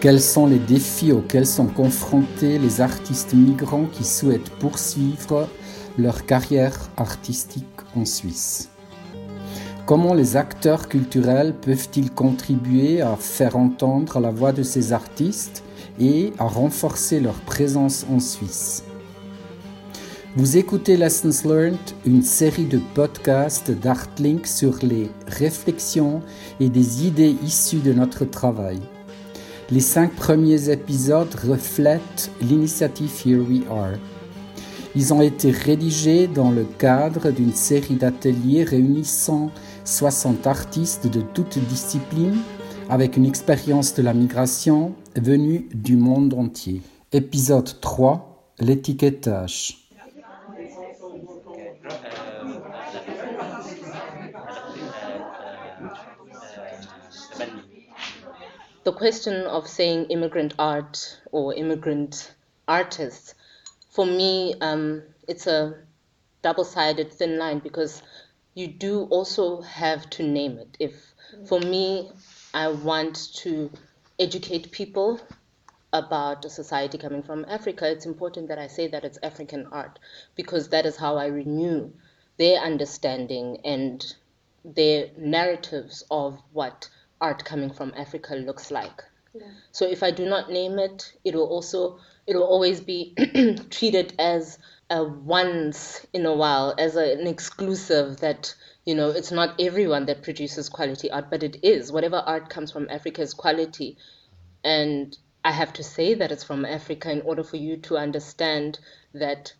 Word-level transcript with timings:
Quels 0.00 0.22
sont 0.22 0.46
les 0.46 0.58
défis 0.58 1.12
auxquels 1.12 1.46
sont 1.46 1.66
confrontés 1.66 2.58
les 2.58 2.80
artistes 2.80 3.34
migrants 3.34 3.84
qui 3.84 4.02
souhaitent 4.02 4.48
poursuivre 4.58 5.46
leur 5.98 6.24
carrière 6.24 6.88
artistique 6.96 7.66
en 7.94 8.06
Suisse? 8.06 8.70
Comment 9.84 10.14
les 10.14 10.38
acteurs 10.38 10.88
culturels 10.88 11.54
peuvent-ils 11.60 12.10
contribuer 12.10 13.02
à 13.02 13.14
faire 13.16 13.58
entendre 13.58 14.20
la 14.20 14.30
voix 14.30 14.52
de 14.52 14.62
ces 14.62 14.94
artistes 14.94 15.62
et 16.00 16.32
à 16.38 16.44
renforcer 16.44 17.20
leur 17.20 17.38
présence 17.40 18.06
en 18.10 18.20
Suisse? 18.20 18.82
Vous 20.34 20.56
écoutez 20.56 20.96
Lessons 20.96 21.46
Learned, 21.46 21.76
une 22.06 22.22
série 22.22 22.64
de 22.64 22.80
podcasts 22.94 23.70
d'Artlink 23.70 24.46
sur 24.46 24.78
les 24.80 25.10
réflexions 25.26 26.22
et 26.58 26.70
des 26.70 27.06
idées 27.06 27.36
issues 27.42 27.80
de 27.80 27.92
notre 27.92 28.24
travail. 28.24 28.80
Les 29.72 29.78
cinq 29.78 30.16
premiers 30.16 30.68
épisodes 30.68 31.32
reflètent 31.48 32.32
l'initiative 32.42 33.12
Here 33.24 33.38
We 33.38 33.60
Are. 33.70 33.92
Ils 34.96 35.14
ont 35.14 35.20
été 35.20 35.52
rédigés 35.52 36.26
dans 36.26 36.50
le 36.50 36.64
cadre 36.64 37.30
d'une 37.30 37.52
série 37.52 37.94
d'ateliers 37.94 38.64
réunissant 38.64 39.52
60 39.84 40.48
artistes 40.48 41.06
de 41.06 41.20
toutes 41.20 41.58
disciplines 41.68 42.38
avec 42.88 43.16
une 43.16 43.26
expérience 43.26 43.94
de 43.94 44.02
la 44.02 44.12
migration 44.12 44.92
venue 45.14 45.68
du 45.72 45.96
monde 45.96 46.34
entier. 46.34 46.82
Épisode 47.12 47.80
3 47.80 48.26
L'étiquetage. 48.58 49.89
The 58.82 58.92
question 58.92 59.46
of 59.46 59.68
saying 59.68 60.06
immigrant 60.06 60.54
art 60.58 61.20
or 61.30 61.52
immigrant 61.52 62.32
artists, 62.66 63.34
for 63.90 64.06
me, 64.06 64.54
um, 64.62 65.02
it's 65.28 65.46
a 65.46 65.74
double 66.40 66.64
sided 66.64 67.12
thin 67.12 67.36
line 67.36 67.58
because 67.58 68.02
you 68.54 68.68
do 68.68 69.02
also 69.04 69.60
have 69.60 70.08
to 70.10 70.22
name 70.22 70.58
it. 70.58 70.76
If 70.80 71.14
for 71.46 71.60
me, 71.60 72.10
I 72.54 72.68
want 72.68 73.34
to 73.42 73.70
educate 74.18 74.72
people 74.72 75.20
about 75.92 76.46
a 76.46 76.50
society 76.50 76.96
coming 76.96 77.22
from 77.22 77.44
Africa, 77.48 77.90
it's 77.90 78.06
important 78.06 78.48
that 78.48 78.58
I 78.58 78.68
say 78.68 78.86
that 78.88 79.04
it's 79.04 79.18
African 79.22 79.66
art 79.66 79.98
because 80.36 80.68
that 80.70 80.86
is 80.86 80.96
how 80.96 81.16
I 81.18 81.26
renew 81.26 81.92
their 82.38 82.60
understanding 82.60 83.60
and 83.62 84.14
their 84.64 85.10
narratives 85.18 86.02
of 86.10 86.40
what 86.52 86.88
art 87.20 87.44
coming 87.44 87.72
from 87.72 87.92
Africa 87.96 88.34
looks 88.34 88.70
like. 88.70 89.02
Yeah. 89.34 89.46
So 89.72 89.86
if 89.86 90.02
I 90.02 90.10
do 90.10 90.26
not 90.26 90.50
name 90.50 90.78
it, 90.78 91.12
it 91.24 91.34
will 91.34 91.46
also 91.46 91.98
it 92.26 92.36
will 92.36 92.44
always 92.44 92.80
be 92.80 93.14
treated 93.70 94.14
as 94.18 94.58
a 94.90 95.04
once 95.04 96.04
in 96.12 96.26
a 96.26 96.34
while 96.34 96.74
as 96.76 96.96
a, 96.96 97.12
an 97.18 97.26
exclusive 97.26 98.18
that 98.18 98.54
you 98.84 98.94
know 98.94 99.10
it's 99.10 99.30
not 99.30 99.60
everyone 99.60 100.06
that 100.06 100.22
produces 100.22 100.68
quality 100.68 101.10
art 101.10 101.30
but 101.30 101.44
it 101.44 101.58
is 101.62 101.92
whatever 101.92 102.16
art 102.16 102.48
comes 102.48 102.72
from 102.72 102.88
africa 102.90 103.22
is 103.22 103.32
quality 103.32 103.96
and 104.64 105.16
i 105.44 105.52
have 105.52 105.72
to 105.72 105.84
say 105.84 106.14
that 106.14 106.32
it's 106.32 106.42
from 106.42 106.64
africa 106.64 107.10
in 107.10 107.20
order 107.22 107.44
for 107.44 107.56
you 107.56 107.76
to 107.76 107.96
understand 107.96 108.80
that 109.14 109.52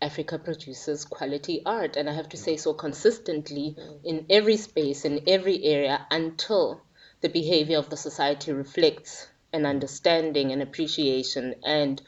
africa 0.00 0.38
produces 0.38 1.04
quality 1.04 1.62
art 1.66 1.96
and 1.96 2.08
i 2.08 2.12
have 2.12 2.28
to 2.28 2.36
say 2.36 2.56
so 2.56 2.72
consistently 2.72 3.76
in 4.04 4.24
every 4.30 4.56
space 4.56 5.04
in 5.04 5.20
every 5.26 5.64
area 5.64 6.06
until 6.12 6.80
the 7.20 7.28
behavior 7.28 7.78
of 7.78 7.90
the 7.90 7.96
society 7.96 8.52
reflects 8.52 9.28
an 9.52 9.66
understanding 9.66 10.52
and 10.52 10.62
appreciation 10.62 11.54
and 11.64 12.00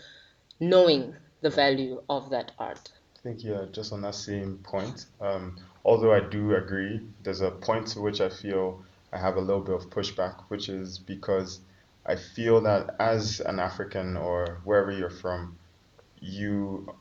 knowing 0.61 1.15
the 1.41 1.51
value 1.51 2.03
of 2.09 2.31
that 2.31 2.53
art. 2.59 2.91
I 3.17 3.23
think, 3.23 3.45
yeah, 3.45 3.67
just 3.71 3.93
on 3.93 4.03
that 4.03 4.15
same 4.15 4.59
point, 4.59 5.07
um, 5.21 5.59
although 5.85 6.13
I 6.13 6.21
do 6.21 6.55
agree, 6.55 7.01
there's 7.23 7.41
a 7.41 7.51
point 7.51 7.89
to 7.89 8.01
which 8.01 8.21
I 8.21 8.29
feel 8.29 8.85
I 9.13 9.19
have 9.19 9.37
a 9.37 9.41
little 9.41 9.63
bit 9.63 9.75
of 9.75 9.91
pushback, 9.91 10.45
which 10.49 10.69
is 10.69 10.99
because 10.99 11.61
I 12.07 12.17
feel 12.17 12.63
that 12.63 12.97
as 12.99 13.41
an 13.41 13.61
African 13.61 14.17
or 14.17 14.61
wherever 14.65 14.91
you're 14.91 15.11
from, 15.11 15.59
you, 16.21 16.95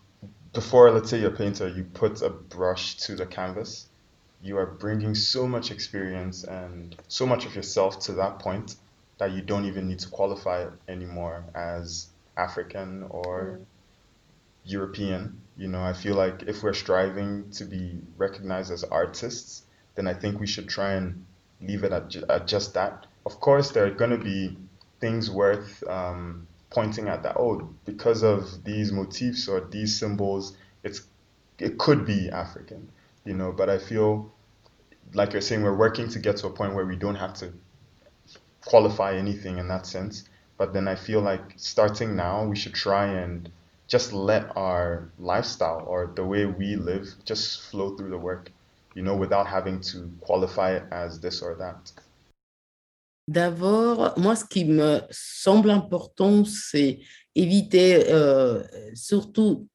before, 0.53 0.91
let's 0.91 1.09
say 1.09 1.19
you're 1.19 1.33
a 1.33 1.35
painter, 1.35 1.67
you 1.67 1.83
put 1.83 2.21
a 2.21 2.29
brush 2.29 2.97
to 2.97 3.15
the 3.15 3.25
canvas, 3.25 3.87
you 4.43 4.57
are 4.57 4.65
bringing 4.65 5.15
so 5.15 5.47
much 5.47 5.71
experience 5.71 6.43
and 6.43 6.95
so 7.07 7.25
much 7.25 7.45
of 7.45 7.55
yourself 7.55 7.99
to 7.99 8.13
that 8.13 8.39
point 8.39 8.75
that 9.19 9.31
you 9.31 9.41
don't 9.41 9.65
even 9.65 9.87
need 9.87 9.99
to 9.99 10.09
qualify 10.09 10.67
anymore 10.87 11.43
as 11.53 12.07
African 12.35 13.05
or 13.09 13.59
mm. 13.59 13.65
European. 14.65 15.41
You 15.57 15.67
know, 15.67 15.83
I 15.83 15.93
feel 15.93 16.15
like 16.15 16.43
if 16.47 16.63
we're 16.63 16.73
striving 16.73 17.51
to 17.51 17.65
be 17.65 17.99
recognized 18.17 18.71
as 18.71 18.83
artists, 18.83 19.63
then 19.95 20.07
I 20.07 20.13
think 20.13 20.39
we 20.39 20.47
should 20.47 20.67
try 20.67 20.93
and 20.93 21.25
leave 21.61 21.83
it 21.83 21.91
at, 21.91 22.09
ju- 22.09 22.25
at 22.29 22.47
just 22.47 22.73
that. 22.73 23.05
Of 23.25 23.39
course, 23.39 23.71
there 23.71 23.85
are 23.85 23.91
going 23.91 24.11
to 24.11 24.17
be 24.17 24.57
things 24.99 25.29
worth 25.29 25.83
um, 25.87 26.47
pointing 26.71 27.07
at 27.07 27.21
that. 27.23 27.37
Oh, 27.37 27.69
because 27.85 28.23
of 28.23 28.63
these 28.63 28.91
motifs 28.91 29.47
or 29.47 29.61
these 29.61 29.99
symbols, 29.99 30.55
it's 30.83 31.01
it 31.59 31.77
could 31.77 32.05
be 32.05 32.29
African, 32.31 32.89
you 33.25 33.33
know. 33.33 33.51
But 33.51 33.69
I 33.69 33.77
feel 33.77 34.31
like 35.13 35.33
you're 35.33 35.41
saying, 35.41 35.63
we're 35.63 35.75
working 35.75 36.09
to 36.09 36.19
get 36.19 36.37
to 36.37 36.47
a 36.47 36.51
point 36.51 36.73
where 36.75 36.85
we 36.85 36.95
don't 36.95 37.15
have 37.15 37.33
to 37.35 37.53
qualify 38.65 39.15
anything 39.15 39.57
in 39.57 39.67
that 39.67 39.85
sense. 39.85 40.25
But 40.57 40.73
then 40.73 40.87
I 40.87 40.95
feel 40.95 41.21
like 41.21 41.53
starting 41.57 42.15
now, 42.15 42.45
we 42.45 42.55
should 42.55 42.75
try 42.75 43.07
and 43.07 43.49
just 43.87 44.13
let 44.13 44.55
our 44.55 45.11
lifestyle 45.19 45.83
or 45.87 46.11
the 46.15 46.23
way 46.23 46.45
we 46.45 46.75
live 46.75 47.13
just 47.25 47.61
flow 47.69 47.95
through 47.95 48.11
the 48.11 48.17
work, 48.17 48.51
you 48.95 49.01
know, 49.01 49.15
without 49.15 49.47
having 49.47 49.81
to 49.81 50.09
qualify 50.21 50.75
it 50.75 50.83
as 50.91 51.19
this 51.19 51.41
or 51.41 51.55
that. 51.55 51.91
D'abord, 53.27 54.17
moi, 54.17 54.35
ce 54.35 54.45
qui 54.45 54.65
me 54.65 55.01
semble 55.11 55.69
important, 55.69 56.45
c'est 56.45 56.99
éviter, 57.35 58.11
euh, 58.11 58.63
surtout 58.93 59.67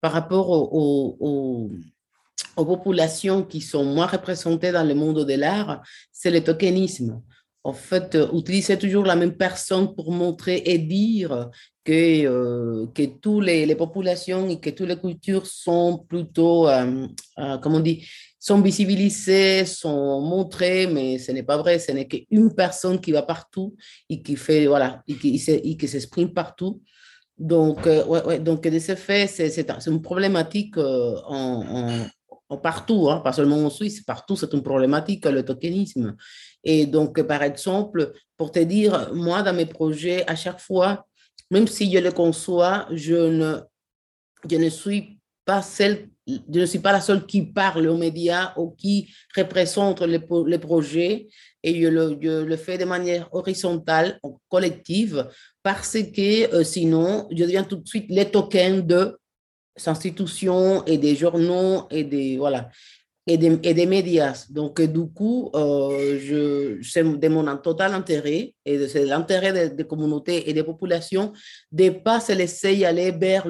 par 0.00 0.12
rapport 0.12 0.50
aux, 0.50 1.16
aux, 1.20 1.70
aux, 2.56 2.64
populations 2.64 3.42
qui 3.42 3.60
sont 3.60 3.84
moins 3.84 4.06
représentées 4.06 4.72
dans 4.72 4.86
le 4.86 4.94
monde 4.94 5.24
de 5.24 5.34
l'art, 5.34 5.82
c'est 6.12 6.30
le 6.30 6.42
tokenisme 6.42 7.22
en 7.66 7.72
fait, 7.72 8.14
euh, 8.14 8.28
utiliser 8.32 8.78
toujours 8.78 9.04
la 9.04 9.16
même 9.16 9.36
personne 9.36 9.92
pour 9.92 10.12
montrer 10.12 10.62
et 10.64 10.78
dire 10.78 11.50
que, 11.84 12.24
euh, 12.24 12.86
que 12.94 13.02
toutes 13.20 13.44
les, 13.44 13.74
populations 13.74 14.48
et 14.48 14.60
que 14.60 14.70
toutes 14.70 14.86
les 14.88 15.00
cultures 15.00 15.46
sont 15.46 16.04
plutôt, 16.08 16.68
euh, 16.68 17.08
comment 17.60 17.78
on 17.78 17.80
dit, 17.80 18.06
sont 18.38 18.60
visibilisées, 18.60 19.64
sont 19.64 20.20
montrées, 20.20 20.86
mais 20.86 21.18
ce 21.18 21.32
n'est 21.32 21.42
pas 21.42 21.56
vrai, 21.56 21.80
ce 21.80 21.90
n'est 21.90 22.06
qu'une 22.06 22.54
personne 22.54 23.00
qui 23.00 23.10
va 23.10 23.22
partout 23.22 23.74
et 24.08 24.22
qui 24.22 24.36
fait, 24.36 24.66
voilà, 24.66 25.02
et 25.08 25.14
qui, 25.14 25.42
et 25.48 25.76
qui 25.76 25.88
s'exprime 25.88 26.32
partout. 26.32 26.80
Donc, 27.36 27.84
ouais, 27.86 28.38
donc, 28.38 28.62
de 28.62 28.78
ce 28.78 28.94
fait, 28.94 29.26
c'est 29.26 29.88
une 29.88 30.00
problématique 30.00 30.78
en, 30.78 32.06
partout, 32.62 33.10
hein, 33.10 33.18
pas 33.18 33.32
seulement 33.32 33.64
en 33.64 33.70
Suisse, 33.70 34.02
partout, 34.02 34.36
c'est 34.36 34.52
une 34.52 34.62
problématique, 34.62 35.24
le 35.26 35.44
tokenisme. 35.44 36.16
Et 36.62 36.86
donc, 36.86 37.20
par 37.22 37.42
exemple, 37.42 38.12
pour 38.36 38.52
te 38.52 38.60
dire, 38.60 39.10
moi, 39.12 39.42
dans 39.42 39.54
mes 39.54 39.66
projets, 39.66 40.24
à 40.28 40.36
chaque 40.36 40.60
fois, 40.60 41.06
même 41.50 41.66
si 41.66 41.90
je 41.92 41.98
le 41.98 42.12
conçois, 42.12 42.86
je 42.92 43.14
ne, 43.14 43.60
je 44.48 44.56
ne 44.56 44.68
suis 44.68 45.18
pas 45.44 45.62
celle, 45.62 46.08
je 46.26 46.60
ne 46.60 46.66
suis 46.66 46.80
pas 46.80 46.92
la 46.92 47.00
seule 47.00 47.24
qui 47.26 47.42
parle 47.42 47.88
aux 47.88 47.96
médias 47.96 48.52
ou 48.56 48.70
qui 48.70 49.08
représente 49.36 50.02
les, 50.02 50.20
les 50.46 50.58
projets 50.58 51.28
et 51.62 51.80
je 51.80 51.88
le, 51.88 52.18
je 52.20 52.44
le, 52.44 52.56
fais 52.56 52.78
de 52.78 52.84
manière 52.84 53.28
horizontale, 53.32 54.20
collective, 54.48 55.28
parce 55.62 55.94
que 55.94 56.54
euh, 56.54 56.64
sinon, 56.64 57.28
je 57.30 57.42
deviens 57.42 57.64
tout 57.64 57.76
de 57.76 57.86
suite 57.86 58.06
les 58.08 58.30
tokens 58.30 58.84
de 58.84 59.16
institutions 59.84 60.84
et 60.86 60.98
des 60.98 61.16
journaux 61.16 61.86
et 61.90 62.04
des, 62.04 62.36
voilà, 62.36 62.70
et 63.26 63.36
des, 63.36 63.58
et 63.62 63.74
des 63.74 63.86
médias. 63.86 64.46
Donc, 64.50 64.80
du 64.80 65.06
coup, 65.08 65.50
euh, 65.54 66.78
c'est 66.82 67.02
de 67.02 67.28
mon 67.28 67.56
total 67.56 67.94
intérêt 67.94 68.54
et 68.64 68.88
c'est 68.88 69.04
l'intérêt 69.04 69.70
des, 69.70 69.84
communautés 69.84 70.48
et 70.48 70.52
des 70.52 70.62
populations 70.62 71.32
de 71.72 71.84
ne 71.84 71.90
pas 71.90 72.20
se 72.20 72.32
laisser 72.32 72.84
aller 72.84 73.10
vers 73.10 73.46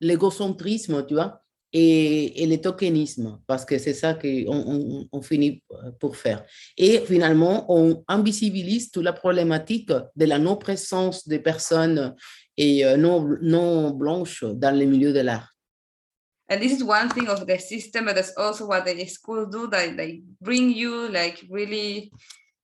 l'égocentrisme, 0.00 1.04
tu 1.06 1.14
vois, 1.14 1.40
et, 1.72 2.42
et 2.42 2.46
le 2.46 2.60
tokenisme, 2.60 3.38
parce 3.46 3.64
que 3.64 3.78
c'est 3.78 3.94
ça 3.94 4.12
qu'on 4.12 4.44
on, 4.48 5.08
on 5.10 5.22
finit 5.22 5.62
pour 5.98 6.16
faire. 6.16 6.44
Et 6.76 6.98
finalement, 7.00 7.64
on 7.72 8.04
invisibilise 8.08 8.90
toute 8.90 9.04
la 9.04 9.14
problématique 9.14 9.90
de 9.90 10.24
la 10.26 10.38
non-présence 10.38 11.26
des 11.26 11.38
personnes 11.38 12.14
et 12.56 12.84
euh, 12.84 12.96
non, 12.96 13.36
non 13.40 13.90
blanches 13.90 14.44
dans 14.44 14.76
les 14.76 14.86
milieux 14.86 15.12
de 15.12 15.20
l'art. 15.20 15.51
And 16.52 16.60
this 16.60 16.72
is 16.72 16.84
one 16.84 17.08
thing 17.08 17.28
of 17.28 17.46
the 17.46 17.58
system 17.58 18.04
but 18.04 18.14
that's 18.14 18.36
also 18.36 18.66
what 18.66 18.84
the 18.84 19.06
schools 19.06 19.48
do 19.50 19.66
that 19.68 19.96
they 19.96 20.20
bring 20.42 20.70
you 20.70 21.08
like 21.08 21.42
really 21.48 22.12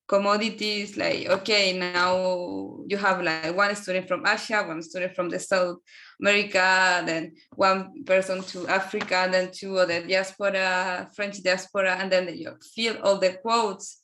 commodities 0.06 0.96
like 0.98 1.26
okay 1.28 1.78
now 1.78 2.76
you 2.86 2.98
have 2.98 3.22
like 3.22 3.56
one 3.56 3.74
student 3.74 4.06
from 4.06 4.26
asia 4.26 4.62
one 4.62 4.82
student 4.82 5.14
from 5.14 5.30
the 5.30 5.38
south 5.38 5.78
america 6.20 7.02
then 7.06 7.32
one 7.56 8.04
person 8.04 8.42
to 8.42 8.68
africa 8.68 9.26
then 9.30 9.50
two 9.50 9.78
other 9.78 10.06
diaspora 10.06 11.08
french 11.14 11.42
diaspora 11.42 11.96
and 11.96 12.12
then 12.12 12.28
you 12.36 12.52
fill 12.74 12.96
all 13.02 13.18
the 13.18 13.32
quotes. 13.42 14.02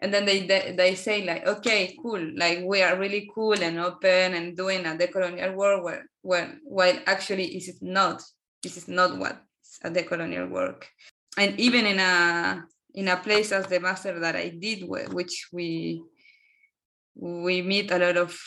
And 0.00 0.12
then 0.12 0.24
they, 0.24 0.44
they 0.48 0.74
they 0.76 0.96
say 0.96 1.24
like 1.24 1.46
okay 1.46 1.96
cool 2.02 2.20
like 2.34 2.64
we 2.64 2.82
are 2.82 2.98
really 2.98 3.30
cool 3.32 3.54
and 3.54 3.78
open 3.78 4.34
and 4.34 4.56
doing 4.56 4.84
a 4.84 4.96
decolonial 4.96 5.54
work 5.54 5.84
where, 5.84 6.06
where 6.22 6.58
while 6.64 6.98
actually 7.06 7.56
is 7.56 7.68
it 7.68 7.76
not 7.80 8.20
this 8.62 8.76
is 8.76 8.88
not 8.88 9.18
what 9.18 9.42
a 9.84 9.90
decolonial 9.90 10.48
work 10.48 10.88
and 11.38 11.58
even 11.58 11.86
in 11.86 11.98
a 11.98 12.64
in 12.94 13.08
a 13.08 13.16
place 13.16 13.52
as 13.52 13.66
the 13.66 13.80
master 13.80 14.18
that 14.20 14.36
I 14.36 14.48
did, 14.50 14.86
which 14.86 15.48
we 15.52 16.02
we 17.14 17.62
meet 17.62 17.90
a 17.90 17.98
lot 17.98 18.16
of 18.16 18.38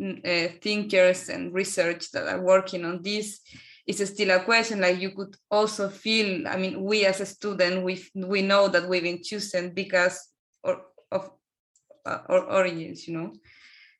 uh, 0.00 0.48
thinkers 0.60 1.28
and 1.28 1.52
research 1.52 2.10
that 2.12 2.28
are 2.28 2.40
working 2.40 2.84
on 2.84 3.02
this. 3.02 3.40
It's 3.86 4.04
still 4.10 4.30
a 4.30 4.44
question. 4.44 4.80
Like 4.80 5.00
you 5.00 5.10
could 5.10 5.34
also 5.50 5.88
feel. 5.88 6.46
I 6.46 6.56
mean, 6.56 6.82
we 6.84 7.04
as 7.04 7.20
a 7.20 7.26
student, 7.26 7.84
we 7.84 8.04
we 8.14 8.42
know 8.42 8.68
that 8.68 8.88
we've 8.88 9.02
been 9.02 9.22
chosen 9.22 9.74
because 9.74 10.20
or, 10.62 10.82
of 11.10 11.30
uh, 12.06 12.18
our 12.28 12.44
origins, 12.44 13.08
you 13.08 13.18
know, 13.18 13.32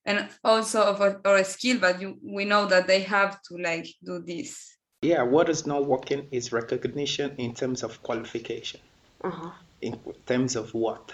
and 0.04 0.28
also 0.44 0.82
of 0.82 1.00
our, 1.00 1.20
our 1.24 1.42
skill. 1.42 1.78
But 1.80 2.00
you, 2.00 2.18
we 2.22 2.44
know 2.44 2.66
that 2.66 2.86
they 2.86 3.00
have 3.00 3.42
to 3.42 3.58
like 3.58 3.88
do 4.04 4.22
this. 4.24 4.71
Yeah, 5.02 5.22
what 5.24 5.48
is 5.48 5.66
not 5.66 5.84
working 5.84 6.28
is 6.30 6.52
recognition 6.52 7.34
in 7.36 7.54
terms 7.54 7.82
of 7.82 8.02
qualification. 8.02 8.80
Uh-huh. 9.24 9.50
in 9.80 10.00
terms 10.26 10.56
of 10.56 10.74
what? 10.74 11.12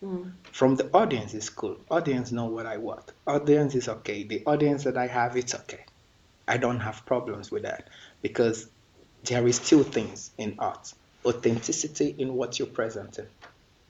Mm. 0.00 0.30
from 0.52 0.76
the 0.76 0.88
audience 0.94 1.34
is 1.34 1.50
cool. 1.50 1.76
Audience 1.90 2.30
know 2.30 2.44
what 2.46 2.66
i 2.66 2.76
want. 2.76 3.10
Audience 3.26 3.74
is 3.74 3.88
okay. 3.88 4.22
The 4.22 4.44
audience 4.46 4.84
that 4.84 4.96
i 4.96 5.08
have 5.08 5.36
it's 5.36 5.56
okay. 5.56 5.84
I 6.46 6.56
don't 6.56 6.78
have 6.78 7.04
problems 7.04 7.50
with 7.50 7.64
that 7.64 7.88
because 8.22 8.68
there 9.24 9.44
is 9.48 9.58
two 9.58 9.82
things 9.82 10.30
in 10.38 10.54
art. 10.60 10.92
Authenticity 11.24 12.14
in 12.16 12.34
what 12.34 12.58
you're 12.60 12.68
presenting. 12.68 13.26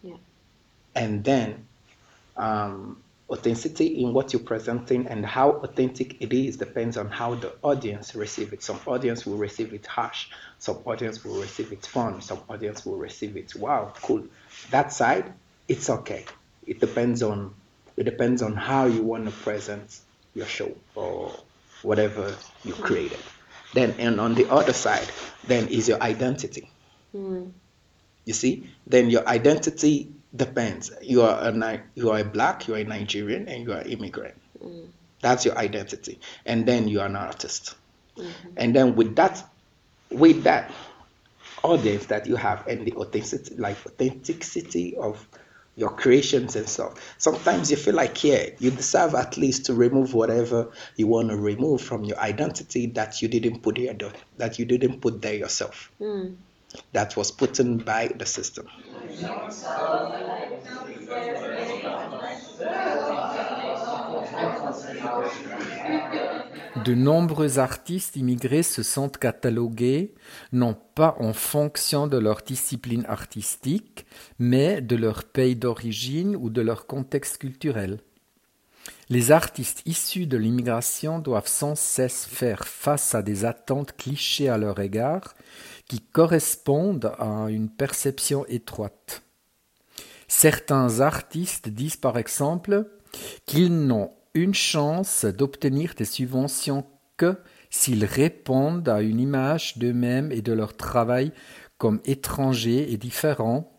Yeah. 0.03 0.17
and 0.95 1.23
then 1.25 1.67
um, 2.37 3.03
authenticity 3.31 4.03
in 4.03 4.15
what 4.15 4.33
you're 4.33 4.41
presenting 4.41 5.07
and 5.07 5.25
how 5.25 5.51
authentic 5.51 6.21
it 6.21 6.33
is 6.33 6.57
depends 6.57 6.97
on 6.97 7.09
how 7.11 7.35
the 7.35 7.53
audience 7.63 8.15
receive 8.15 8.53
it. 8.53 8.63
Some 8.63 8.81
audience 8.87 9.27
will 9.27 9.37
receive 9.37 9.75
it 9.75 9.87
harsh, 9.87 10.29
some 10.59 10.79
audience 10.87 11.25
will 11.25 11.39
receive 11.41 11.73
it 11.73 11.85
fun, 11.85 12.23
some 12.23 12.41
audience 12.49 12.87
will 12.87 12.97
receive 12.97 13.37
it 13.37 13.55
wow, 13.55 13.93
cool. 14.03 14.25
That 14.71 14.93
side, 14.93 15.33
it's 15.69 15.91
okay. 15.91 16.25
It 16.67 16.81
depends 16.81 17.23
on 17.23 17.55
it 17.97 18.05
depends 18.05 18.43
on 18.43 18.55
how 18.55 18.87
you 18.87 19.03
want 19.03 19.27
to 19.27 19.33
present 19.33 19.99
your 20.35 20.47
show 20.47 20.73
or 20.95 21.35
whatever 21.83 22.35
you 22.65 22.73
created. 22.73 23.19
Then 23.75 23.95
and 23.99 24.21
on 24.21 24.35
the 24.35 24.51
other 24.51 24.73
side, 24.73 25.09
then 25.47 25.69
is 25.69 25.89
your 25.89 26.01
identity. 26.01 26.71
Mm. 27.15 27.53
You 28.25 28.35
see, 28.35 28.71
then 28.87 29.11
your 29.11 29.27
identity 29.27 30.13
depends. 30.35 30.91
You 31.03 31.23
are 31.23 31.49
a 31.49 31.53
Ni- 31.53 31.83
you 31.95 32.11
are 32.11 32.21
a 32.21 32.25
black, 32.25 32.69
you 32.69 32.75
are 32.75 32.79
a 32.79 32.85
Nigerian, 32.85 33.49
and 33.49 33.65
you 33.65 33.73
are 33.73 33.83
immigrant. 33.83 34.35
Mm. 34.63 34.89
That's 35.21 35.45
your 35.45 35.57
identity, 35.59 36.21
and 36.47 36.67
then 36.67 36.89
you 36.89 37.01
are 37.01 37.07
an 37.07 37.17
artist. 37.17 37.75
Mhm. 38.17 38.33
And 38.57 38.75
then 38.75 38.95
with 38.97 39.17
that, 39.17 39.45
with 40.11 40.45
that 40.45 40.71
audience 41.65 42.07
that 42.07 42.27
you 42.27 42.37
have, 42.37 42.67
and 42.67 42.87
the 42.87 42.93
authenticity, 42.95 43.57
like 43.57 43.77
authenticity 43.87 44.97
of 44.97 45.27
your 45.77 45.91
creations 45.91 46.57
and 46.57 46.69
stuff. 46.69 47.15
Sometimes 47.19 47.71
you 47.71 47.77
feel 47.77 47.95
like, 47.95 48.25
yeah, 48.25 48.47
you 48.59 48.71
deserve 48.73 49.15
at 49.15 49.37
least 49.37 49.67
to 49.67 49.75
remove 49.75 50.13
whatever 50.13 50.73
you 50.97 51.07
want 51.07 51.29
to 51.31 51.37
remove 51.37 51.81
from 51.81 52.03
your 52.05 52.19
identity 52.19 52.87
that 52.87 53.23
you 53.23 53.29
didn't 53.29 53.63
put 53.63 53.77
here, 53.77 53.97
that 54.39 54.59
you 54.59 54.65
didn't 54.65 55.01
put 55.01 55.23
there 55.23 55.35
yourself 55.35 55.93
Mm. 56.01 56.35
That 56.93 57.09
was 57.17 57.31
put 57.33 57.61
in 57.61 57.77
by 57.77 58.09
the 58.19 58.27
system. 58.27 58.67
De 66.85 66.95
nombreux 66.95 67.59
artistes 67.59 68.17
immigrés 68.17 68.63
se 68.63 68.83
sentent 68.83 69.19
catalogués 69.19 70.15
non 70.53 70.77
pas 70.95 71.17
en 71.19 71.33
fonction 71.33 72.07
de 72.07 72.19
leur 72.19 72.43
discipline 72.43 73.05
artistique, 73.09 74.07
mais 74.39 74.81
de 74.81 74.97
leur 74.97 75.25
pays 75.25 75.57
d'origine 75.57 76.37
ou 76.37 76.51
de 76.51 76.61
leur 76.61 76.87
contexte 76.87 77.39
culturel. 77.39 77.99
Les 79.11 79.33
artistes 79.33 79.83
issus 79.87 80.27
de 80.27 80.37
l'immigration 80.37 81.19
doivent 81.19 81.49
sans 81.49 81.75
cesse 81.75 82.27
faire 82.27 82.67
face 82.67 83.15
à 83.15 83.23
des 83.23 83.45
attentes 83.45 83.97
clichés 83.97 84.49
à 84.49 84.59
leur 84.59 84.81
égard 84.81 85.35
qui 85.89 86.01
correspondent 86.01 87.13
à 87.19 87.47
une 87.49 87.71
perception 87.71 88.45
étroite. 88.47 89.23
Certains 90.29 91.01
artistes 91.01 91.69
disent 91.69 91.97
par 91.97 92.19
exemple 92.19 92.87
qu'ils 93.47 93.87
n'ont 93.87 94.13
une 94.35 94.55
chance 94.55 95.25
d'obtenir 95.25 95.95
des 95.97 96.05
subventions 96.05 96.85
que 97.17 97.37
s'ils 97.71 98.05
répondent 98.05 98.89
à 98.89 99.01
une 99.01 99.21
image 99.21 99.79
d'eux-mêmes 99.79 100.31
et 100.31 100.43
de 100.43 100.53
leur 100.53 100.77
travail 100.77 101.33
comme 101.79 102.01
étrangers 102.05 102.93
et 102.93 102.97
différents, 102.97 103.73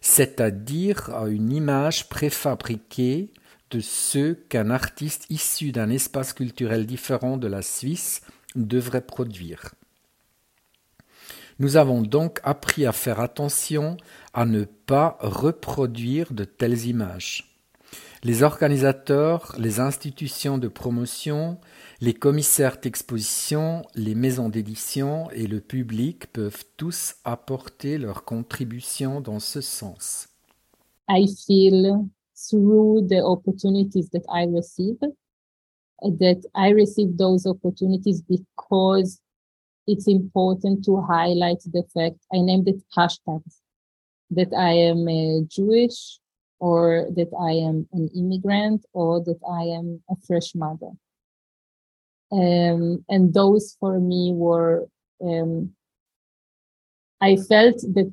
c'est-à-dire 0.00 1.10
à 1.14 1.28
une 1.28 1.52
image 1.52 2.08
préfabriquée 2.08 3.32
de 3.70 3.80
ce 3.80 4.32
qu'un 4.32 4.70
artiste 4.70 5.26
issu 5.30 5.72
d'un 5.72 5.88
espace 5.88 6.32
culturel 6.32 6.86
différent 6.86 7.36
de 7.36 7.46
la 7.46 7.62
Suisse 7.62 8.20
devrait 8.54 9.06
produire. 9.06 9.72
Nous 11.58 11.76
avons 11.76 12.02
donc 12.02 12.40
appris 12.42 12.86
à 12.86 12.92
faire 12.92 13.20
attention 13.20 13.96
à 14.32 14.44
ne 14.44 14.64
pas 14.64 15.16
reproduire 15.20 16.32
de 16.32 16.44
telles 16.44 16.86
images. 16.86 17.48
Les 18.24 18.42
organisateurs, 18.44 19.54
les 19.58 19.80
institutions 19.80 20.56
de 20.56 20.68
promotion, 20.68 21.58
les 22.00 22.14
commissaires 22.14 22.78
d'exposition, 22.80 23.82
les 23.94 24.14
maisons 24.14 24.48
d'édition 24.48 25.28
et 25.32 25.46
le 25.46 25.60
public 25.60 26.32
peuvent 26.32 26.64
tous 26.76 27.16
apporter 27.24 27.98
leur 27.98 28.24
contribution 28.24 29.20
dans 29.20 29.40
ce 29.40 29.60
sens. 29.60 30.28
I 31.08 31.26
feel 31.46 32.06
through 32.34 33.08
the 33.08 33.22
opportunities 33.22 34.08
that 34.10 34.22
I 34.28 34.46
receive 34.46 34.98
that 36.02 36.40
I 36.54 36.72
receive 36.72 37.16
those 37.16 37.46
opportunities 37.46 38.22
because 38.22 39.20
it's 39.86 40.08
important 40.08 40.84
to 40.84 41.00
highlight 41.00 41.62
the 41.64 41.82
fact 41.94 42.18
I 42.32 42.38
named 42.38 42.68
it 42.68 42.82
hashtags 42.96 43.60
that 44.30 44.52
I 44.56 44.72
am 44.72 45.08
a 45.08 45.42
Jewish 45.48 46.18
or 46.58 47.08
that 47.16 47.30
I 47.38 47.52
am 47.52 47.88
an 47.92 48.08
immigrant 48.16 48.86
or 48.92 49.20
that 49.24 49.40
I 49.48 49.64
am 49.64 50.02
a 50.08 50.14
fresh 50.26 50.54
mother. 50.54 50.92
Um, 52.30 53.04
and 53.08 53.34
those 53.34 53.76
for 53.78 54.00
me 54.00 54.32
were, 54.32 54.86
um, 55.22 55.72
I 57.20 57.36
felt 57.36 57.76
that 57.94 58.12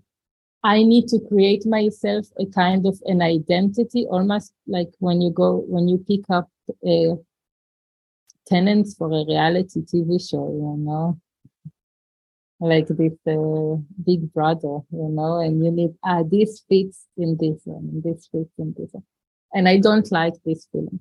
I 0.63 0.83
need 0.83 1.07
to 1.09 1.19
create 1.29 1.65
myself 1.65 2.25
a 2.37 2.45
kind 2.47 2.85
of 2.85 2.99
an 3.05 3.21
identity, 3.21 4.05
almost 4.09 4.51
like 4.67 4.89
when 4.99 5.21
you 5.21 5.31
go, 5.31 5.63
when 5.67 5.87
you 5.87 6.03
pick 6.05 6.25
up 6.29 6.49
a 6.85 7.15
tenants 8.45 8.95
for 8.95 9.07
a 9.07 9.25
reality 9.25 9.81
TV 9.81 10.19
show, 10.29 10.49
you 10.51 10.83
know, 10.83 11.17
like 12.59 12.87
this 12.87 13.13
uh, 13.27 13.75
big 14.05 14.33
brother, 14.33 14.79
you 14.91 15.09
know, 15.09 15.39
and 15.39 15.63
you 15.63 15.71
need, 15.71 15.93
ah, 16.03 16.23
this 16.23 16.63
fits 16.67 17.07
in 17.17 17.37
this 17.39 17.61
one, 17.65 18.01
this 18.03 18.27
fits 18.31 18.51
in 18.57 18.73
this 18.77 18.89
one. 18.91 19.03
And 19.53 19.67
I 19.67 19.77
don't 19.77 20.09
like 20.11 20.35
this 20.45 20.67
feeling. 20.71 20.99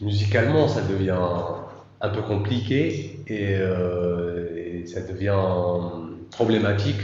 Musicalement, 0.00 0.68
ça 0.68 0.82
devient 0.82 1.16
un 2.00 2.08
peu 2.08 2.22
compliqué 2.22 3.20
et, 3.26 3.56
euh, 3.56 4.86
ça 4.86 5.00
devient 5.00 5.36
problématique 6.30 7.00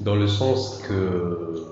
dans 0.00 0.16
le 0.16 0.26
sens 0.26 0.82
que, 0.82 1.62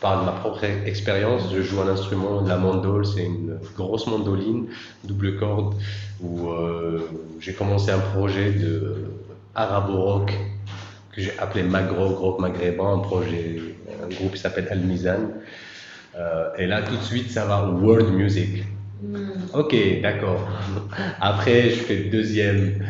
par 0.00 0.24
ma 0.24 0.32
propre 0.32 0.64
expérience, 0.64 1.42
je 1.52 1.62
joue 1.62 1.80
un 1.80 1.88
instrument, 1.88 2.42
la 2.42 2.58
mandole, 2.58 3.06
c'est 3.06 3.24
une 3.24 3.58
grosse 3.74 4.06
mandoline, 4.06 4.66
double 5.04 5.38
corde, 5.38 5.74
où 6.22 6.50
euh, 6.50 7.08
j'ai 7.40 7.54
commencé 7.54 7.90
un 7.90 7.98
projet 7.98 8.52
de 8.52 9.06
arabo-rock 9.54 10.32
que 11.16 11.22
j'ai 11.22 11.38
appelé 11.38 11.62
Magro, 11.62 12.10
groupe 12.10 12.40
maghrébin, 12.40 12.92
un 12.92 12.98
projet, 12.98 13.56
un 14.04 14.14
groupe 14.14 14.32
qui 14.32 14.38
s'appelle 14.38 14.68
Al 14.70 14.80
Mizan. 14.80 15.30
Euh, 16.14 16.50
et 16.58 16.66
là, 16.66 16.82
tout 16.82 16.96
de 16.96 17.02
suite, 17.02 17.30
ça 17.30 17.46
va 17.46 17.66
world 17.66 18.12
music. 18.12 18.64
Ok, 19.54 19.74
d'accord. 20.02 20.46
Après, 21.20 21.70
je 21.70 21.76
fais 21.76 21.96
le 21.96 22.10
deuxième 22.10 22.84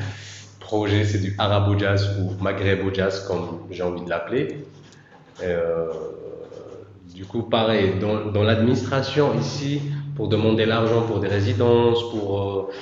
projet, 0.59 1.05
c'est 1.05 1.19
du 1.19 1.35
arabo 1.39 1.79
jazz 1.79 2.19
ou 2.19 2.43
maghrébo 2.43 2.93
jazz, 2.93 3.25
comme 3.29 3.61
j'ai 3.71 3.85
envie 3.85 4.05
de 4.05 4.11
l'appeler. 4.11 4.65
Euh, 5.43 5.87
du 7.15 7.25
coup, 7.25 7.43
pareil, 7.43 7.95
dans, 8.01 8.27
dans 8.33 8.43
l'administration 8.43 9.39
ici, 9.39 9.83
pour 10.17 10.29
demander 10.29 10.67
l'argent 10.67 11.03
pour 11.03 11.21
des 11.21 11.29
résidences, 11.29 12.11
pour, 12.11 12.41
euh, 12.41 12.73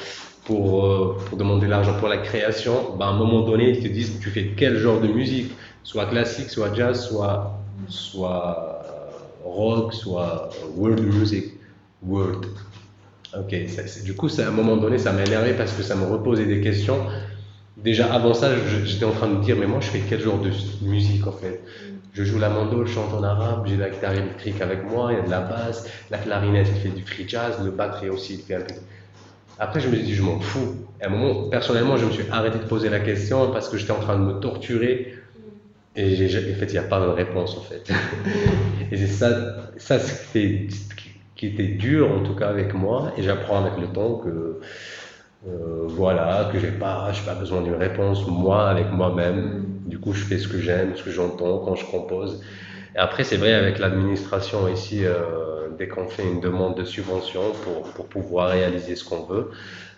pour, 0.44 0.84
euh, 0.84 1.16
pour 1.26 1.38
demander 1.38 1.66
l'argent 1.66 1.94
pour 1.98 2.08
la 2.08 2.18
création, 2.18 2.96
bah, 2.98 3.06
à 3.06 3.08
un 3.08 3.16
moment 3.16 3.40
donné, 3.42 3.70
ils 3.70 3.82
te 3.82 3.88
disent 3.88 4.18
tu 4.20 4.30
fais 4.30 4.52
quel 4.56 4.76
genre 4.76 5.00
de 5.00 5.08
musique, 5.08 5.52
soit 5.82 6.06
classique, 6.06 6.50
soit 6.50 6.74
jazz, 6.74 7.06
soit, 7.08 7.58
soit 7.88 8.82
rock, 9.44 9.94
soit 9.94 10.50
world 10.76 11.02
music, 11.02 11.44
world. 12.02 12.46
Ok, 13.36 13.54
du 14.04 14.14
coup, 14.14 14.28
à 14.38 14.46
un 14.46 14.50
moment 14.50 14.76
donné, 14.76 14.98
ça 14.98 15.12
m'a 15.12 15.24
énervé 15.24 15.54
parce 15.54 15.72
que 15.72 15.82
ça 15.82 15.96
me 15.96 16.04
reposait 16.04 16.46
des 16.46 16.60
questions. 16.60 16.98
Déjà 17.76 18.12
avant 18.14 18.32
ça, 18.32 18.50
j'étais 18.84 19.04
en 19.04 19.10
train 19.10 19.26
de 19.26 19.34
me 19.34 19.42
dire, 19.42 19.56
mais 19.58 19.66
moi, 19.66 19.80
je 19.80 19.88
fais 19.88 20.02
quel 20.08 20.20
genre 20.20 20.38
de 20.38 20.50
musique 20.82 21.26
en 21.26 21.32
fait? 21.32 21.62
Je 22.12 22.22
joue 22.22 22.38
la 22.38 22.48
mandole, 22.48 22.86
je 22.86 22.92
chante 22.92 23.12
en 23.12 23.24
arabe, 23.24 23.66
j'ai 23.66 23.76
la 23.76 23.90
guitare 23.90 24.12
électrique 24.12 24.60
avec 24.60 24.84
moi, 24.88 25.12
il 25.12 25.16
y 25.16 25.20
a 25.20 25.24
de 25.24 25.30
la 25.30 25.40
basse, 25.40 25.88
la 26.10 26.18
clarinette, 26.18 26.68
il 26.76 26.80
fait 26.80 26.96
du 26.96 27.02
free 27.02 27.28
jazz, 27.28 27.56
le 27.64 27.72
batterie 27.72 28.08
aussi, 28.08 28.34
il 28.34 28.40
fait 28.40 28.54
un 28.54 28.60
peu. 28.60 28.74
Après, 29.58 29.80
je 29.80 29.88
me 29.88 29.94
suis 29.94 30.04
dit, 30.04 30.14
je 30.14 30.22
m'en 30.22 30.40
fous. 30.40 30.76
Et 31.00 31.04
à 31.04 31.08
un 31.08 31.10
moment, 31.10 31.48
personnellement, 31.48 31.96
je 31.96 32.06
me 32.06 32.10
suis 32.10 32.24
arrêté 32.30 32.58
de 32.58 32.64
poser 32.64 32.88
la 32.88 33.00
question 33.00 33.50
parce 33.52 33.68
que 33.68 33.76
j'étais 33.76 33.92
en 33.92 34.00
train 34.00 34.18
de 34.18 34.24
me 34.24 34.40
torturer. 34.40 35.14
Et 35.96 36.04
en 36.04 36.58
fait, 36.58 36.66
il 36.66 36.72
n'y 36.72 36.78
a 36.78 36.82
pas 36.82 37.00
de 37.00 37.06
réponse 37.06 37.56
en 37.56 37.60
fait. 37.60 37.88
et 38.90 38.96
c'est 38.96 39.06
ça, 39.06 39.70
ça 39.76 39.98
qui, 40.32 40.68
qui 41.36 41.46
était 41.46 41.68
dur 41.68 42.10
en 42.10 42.22
tout 42.24 42.34
cas 42.34 42.48
avec 42.48 42.74
moi. 42.74 43.12
Et 43.16 43.22
j'apprends 43.22 43.64
avec 43.64 43.78
le 43.78 43.86
temps 43.88 44.16
que 44.16 44.60
euh, 45.46 45.84
voilà, 45.86 46.48
que 46.52 46.58
j'ai 46.58 46.70
pas, 46.72 47.12
j'ai 47.12 47.22
pas 47.24 47.34
besoin 47.34 47.60
d'une 47.62 47.74
réponse 47.74 48.26
moi 48.26 48.68
avec 48.68 48.90
moi-même. 48.90 49.66
Du 49.86 49.98
coup, 49.98 50.12
je 50.12 50.24
fais 50.24 50.38
ce 50.38 50.48
que 50.48 50.58
j'aime, 50.58 50.96
ce 50.96 51.02
que 51.02 51.10
j'entends 51.10 51.58
quand 51.58 51.76
je 51.76 51.84
compose. 51.84 52.42
Après, 52.96 53.24
c'est 53.24 53.36
vrai 53.36 53.54
avec 53.54 53.78
l'administration 53.78 54.68
ici, 54.68 55.04
euh, 55.04 55.68
dès 55.76 55.88
qu'on 55.88 56.06
fait 56.06 56.24
une 56.24 56.40
demande 56.40 56.76
de 56.76 56.84
subvention 56.84 57.52
pour, 57.64 57.82
pour 57.92 58.06
pouvoir 58.06 58.50
réaliser 58.50 58.94
ce 58.94 59.04
qu'on 59.04 59.24
veut, 59.24 59.50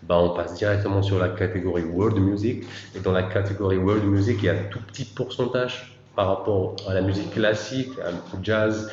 ben, 0.03 0.17
on 0.17 0.31
passe 0.31 0.55
directement 0.55 1.03
sur 1.03 1.19
la 1.19 1.29
catégorie 1.29 1.85
World 1.85 2.19
Music. 2.19 2.65
Et 2.95 3.01
dans 3.01 3.13
la 3.13 3.25
catégorie 3.25 3.77
World 3.77 4.05
Music, 4.05 4.39
il 4.41 4.47
y 4.47 4.49
a 4.49 4.53
un 4.53 4.69
tout 4.71 4.81
petit 4.81 5.05
pourcentage 5.05 5.99
par 6.15 6.29
rapport 6.29 6.77
à 6.89 6.95
la 6.95 7.03
musique 7.03 7.33
classique, 7.33 7.91
au 8.33 8.39
jazz, 8.43 8.91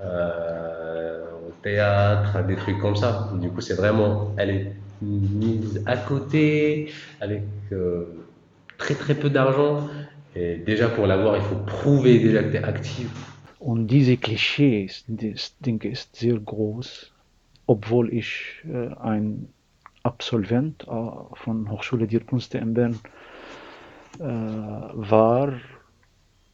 euh, 0.00 1.24
au 1.48 1.52
théâtre, 1.62 2.44
des 2.46 2.56
trucs 2.56 2.78
comme 2.78 2.96
ça. 2.96 3.30
Du 3.40 3.48
coup, 3.48 3.62
c'est 3.62 3.74
vraiment, 3.74 4.34
elle 4.36 4.50
est 4.50 4.72
mise 5.00 5.82
à 5.86 5.96
côté 5.96 6.92
avec 7.20 7.44
euh, 7.72 8.04
très 8.76 8.94
très 8.94 9.14
peu 9.14 9.30
d'argent. 9.30 9.88
Et 10.36 10.56
déjà 10.56 10.88
pour 10.88 11.06
l'avoir, 11.06 11.36
il 11.36 11.42
faut 11.42 11.56
prouver 11.56 12.18
déjà 12.18 12.42
que 12.42 12.50
tu 12.50 12.56
es 12.56 12.64
actif. 12.64 13.27
Und 13.70 13.88
diese 13.88 14.16
Klischees, 14.16 15.04
das 15.08 15.54
Ding 15.58 15.82
ist 15.82 16.16
sehr 16.16 16.38
groß, 16.38 17.12
obwohl 17.66 18.14
ich 18.14 18.62
äh, 18.64 18.94
ein 18.96 19.50
Absolvent 20.02 20.84
äh, 20.84 20.86
von 21.34 21.70
Hochschule 21.70 22.06
der 22.06 22.20
Künste 22.20 22.56
in 22.56 22.72
Bern 22.72 22.98
äh, 24.20 24.22
war, 24.22 25.60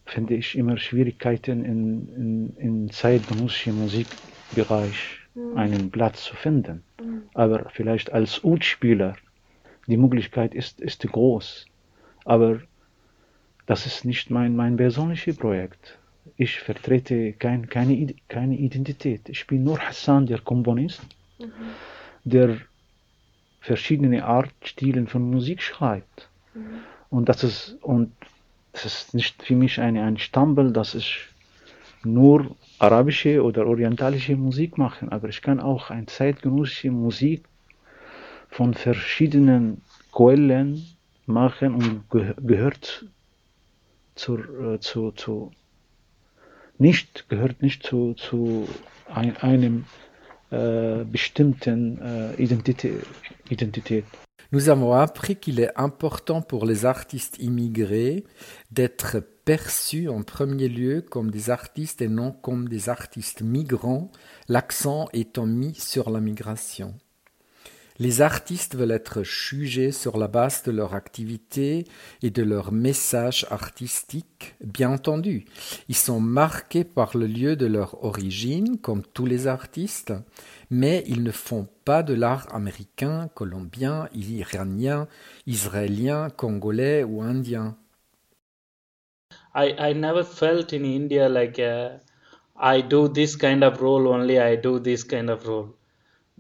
finde 0.06 0.35
ich 0.35 0.59
immer 0.59 0.76
Schwierigkeiten 0.76 1.64
in, 1.64 2.09
in, 2.16 2.56
in 2.56 2.90
zeitgenössischen 2.90 3.78
Musikbereich 3.78 5.21
mhm. 5.37 5.56
einen 5.56 5.90
Platz 5.92 6.25
zu 6.25 6.35
finden. 6.35 6.83
Mhm. 7.00 7.23
Aber 7.33 7.71
vielleicht 7.71 8.12
als 8.12 8.42
Utspieler, 8.42 9.14
die 9.87 9.99
Möglichkeit 9.99 10.52
ist, 10.52 10.80
ist 10.80 11.06
groß. 11.06 11.66
Aber 12.25 12.59
das 13.66 13.87
ist 13.87 14.04
nicht 14.04 14.33
mein, 14.33 14.56
mein 14.56 14.76
persönliches 14.76 15.37
Projekt. 15.37 16.00
Ich 16.37 16.61
vertrete 16.61 17.33
kein, 17.35 17.69
keine, 17.69 18.14
keine 18.28 18.57
Identität. 18.57 19.28
Ich 19.28 19.47
bin 19.47 19.64
nur 19.64 19.78
Hassan, 19.78 20.26
der 20.26 20.40
Komponist, 20.40 21.02
mhm. 21.38 21.52
der 22.25 22.59
verschiedene 23.61 24.25
Art, 24.25 24.52
Stilen 24.62 25.07
von 25.07 25.31
Musik 25.31 25.62
schreibt. 25.62 26.28
Mhm. 26.54 26.81
Und 27.11 27.28
das 27.28 27.45
ist, 27.45 27.78
und 27.83 28.12
das 28.73 28.85
ist 28.85 29.14
nicht 29.14 29.43
für 29.43 29.54
mich 29.54 29.81
eine, 29.81 30.02
ein 30.02 30.19
Stambel, 30.19 30.73
dass 30.73 30.95
ich 30.95 31.28
nur 32.04 32.57
arabische 32.78 33.43
oder 33.43 33.66
orientalische 33.66 34.37
Musik 34.37 34.76
machen, 34.78 35.11
aber 35.11 35.28
ich 35.28 35.40
kann 35.40 35.61
auch 35.61 35.90
eine 35.90 36.07
zeitgenössische 36.07 36.90
Musik 36.90 37.45
von 38.49 38.75
verschiedenen 38.75 39.81
Quellen 40.12 40.85
machen 41.26 41.75
und 41.75 42.11
gehört 42.47 43.07
zur, 44.14 44.75
äh, 44.75 44.81
zu, 44.81 45.12
zu, 45.12 45.50
Nous 54.52 54.69
avons 54.69 54.93
appris 54.93 55.37
qu'il 55.37 55.61
est 55.61 55.71
important 55.76 56.43
pour 56.43 56.66
les 56.66 56.85
artistes 56.85 57.37
immigrés 57.38 58.25
d'être 58.71 59.21
perçus 59.45 60.09
en 60.09 60.23
premier 60.23 60.69
lieu 60.69 61.00
comme 61.00 61.31
des 61.31 61.50
artistes 61.50 62.02
et 62.02 62.09
non 62.09 62.33
comme 62.33 62.69
des 62.69 62.88
artistes 62.88 63.43
migrants, 63.43 64.11
l'accent 64.49 65.09
étant 65.12 65.47
mis 65.47 65.75
sur 65.75 66.11
la 66.11 66.21
migration. 66.21 66.95
Les 68.01 68.23
artistes 68.23 68.75
veulent 68.75 68.91
être 68.91 69.23
jugés 69.23 69.93
sur 69.93 70.19
la 70.19 70.27
base 70.27 70.65
de 70.65 70.73
leur 70.73 70.95
activité 70.95 71.85
et 72.23 72.31
de 72.31 72.43
leur 72.43 72.73
message 72.73 73.47
artistique, 73.51 74.57
bien 74.65 74.91
entendu. 74.91 75.45
Ils 75.89 75.95
sont 75.95 76.19
marqués 76.19 76.83
par 76.83 77.17
le 77.17 77.29
lieu 77.29 77.55
de 77.55 77.67
leur 77.67 78.03
origine, 78.05 78.79
comme 78.79 79.05
tous 79.05 79.27
les 79.27 79.47
artistes, 79.47 80.13
mais 80.71 81.05
ils 81.07 81.23
ne 81.23 81.31
font 81.31 81.69
pas 81.85 82.03
de 82.03 82.15
l'art 82.15 82.53
américain, 82.53 83.29
colombien, 83.33 84.09
iranien, 84.13 85.07
israélien, 85.47 86.31
congolais 86.31 87.05
ou 87.05 87.23
indien. 87.23 87.77
I, 89.55 89.95
never 89.95 90.25
felt 90.25 90.73
in 90.73 90.83
India 90.83 91.29
like 91.29 91.61
uh, 91.61 92.01
I 92.57 92.83
do 92.83 93.09
this 93.09 93.37
kind 93.37 93.63
of 93.63 93.81
role 93.81 94.09
only, 94.09 94.37
I 94.37 94.57
do 94.57 94.81
this 94.81 95.05
kind 95.05 95.31
of 95.31 95.47
role. 95.47 95.77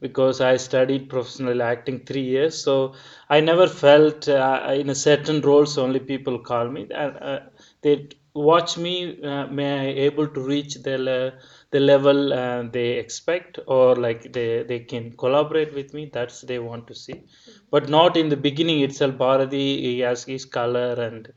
Because 0.00 0.40
I 0.40 0.56
studied 0.56 1.08
professional 1.08 1.62
acting 1.62 2.00
three 2.00 2.22
years. 2.22 2.60
So 2.62 2.94
I 3.28 3.40
never 3.40 3.66
felt 3.66 4.28
uh, 4.28 4.74
in 4.74 4.90
a 4.90 4.94
certain 4.94 5.40
roles 5.40 5.78
only 5.78 6.00
people 6.00 6.38
call 6.38 6.68
me. 6.68 6.88
And 6.90 7.16
uh, 7.20 7.40
they 7.82 8.08
watch 8.34 8.76
me. 8.76 9.22
Uh, 9.22 9.46
may 9.46 9.72
I 9.80 9.86
able 10.06 10.28
to 10.28 10.40
reach 10.40 10.74
the 10.82 11.34
the 11.70 11.80
level 11.80 12.32
uh, 12.32 12.62
they 12.62 12.90
expect, 12.98 13.58
or 13.66 13.96
like 13.96 14.32
they 14.32 14.64
they 14.64 14.80
can 14.80 15.12
collaborate 15.16 15.74
with 15.74 15.94
me. 15.94 16.10
That's 16.12 16.40
they 16.42 16.58
want 16.58 16.86
to 16.88 16.94
see, 16.94 17.22
but 17.70 17.88
not 17.88 18.16
in 18.16 18.28
the 18.28 18.36
beginning 18.36 18.80
itself. 18.80 19.16
Bharati 19.16 19.80
he 19.80 20.00
has 20.00 20.24
his 20.24 20.44
color 20.44 20.94
and 20.94 21.32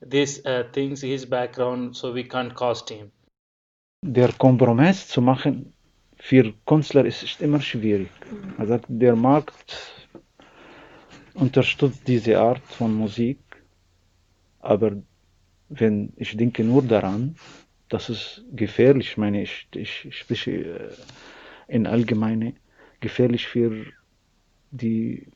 these 0.00 0.44
uh, 0.46 0.64
things, 0.72 1.02
his 1.02 1.24
background, 1.26 1.96
so 1.96 2.12
we 2.12 2.24
can't 2.24 2.54
cost 2.54 2.88
him. 2.88 3.10
Der 4.02 4.32
Kompromiss 4.38 5.08
zu 5.08 5.20
machen 5.20 5.72
für 6.18 6.52
Künstler 6.66 7.04
ist 7.04 7.22
es 7.22 7.40
immer 7.40 7.60
schwierig. 7.60 8.10
Also 8.58 8.78
der 8.88 9.16
Markt 9.16 9.76
unterstützt 11.34 12.06
diese 12.06 12.38
Art 12.40 12.62
von 12.66 12.92
Musik, 12.94 13.38
aber 14.60 14.92
wenn 15.68 16.12
ich 16.16 16.36
denke 16.36 16.64
nur 16.64 16.82
daran, 16.82 17.36
dass 17.88 18.08
es 18.08 18.42
gefährlich, 18.52 19.16
meine 19.16 19.42
ich, 19.42 19.68
ich 19.74 20.08
spreche 20.10 20.50
äh, 20.50 20.90
in 21.68 21.86
allgemeine, 21.86 22.54
gefährlich 23.00 23.46
für 23.46 23.86
die 24.70 25.26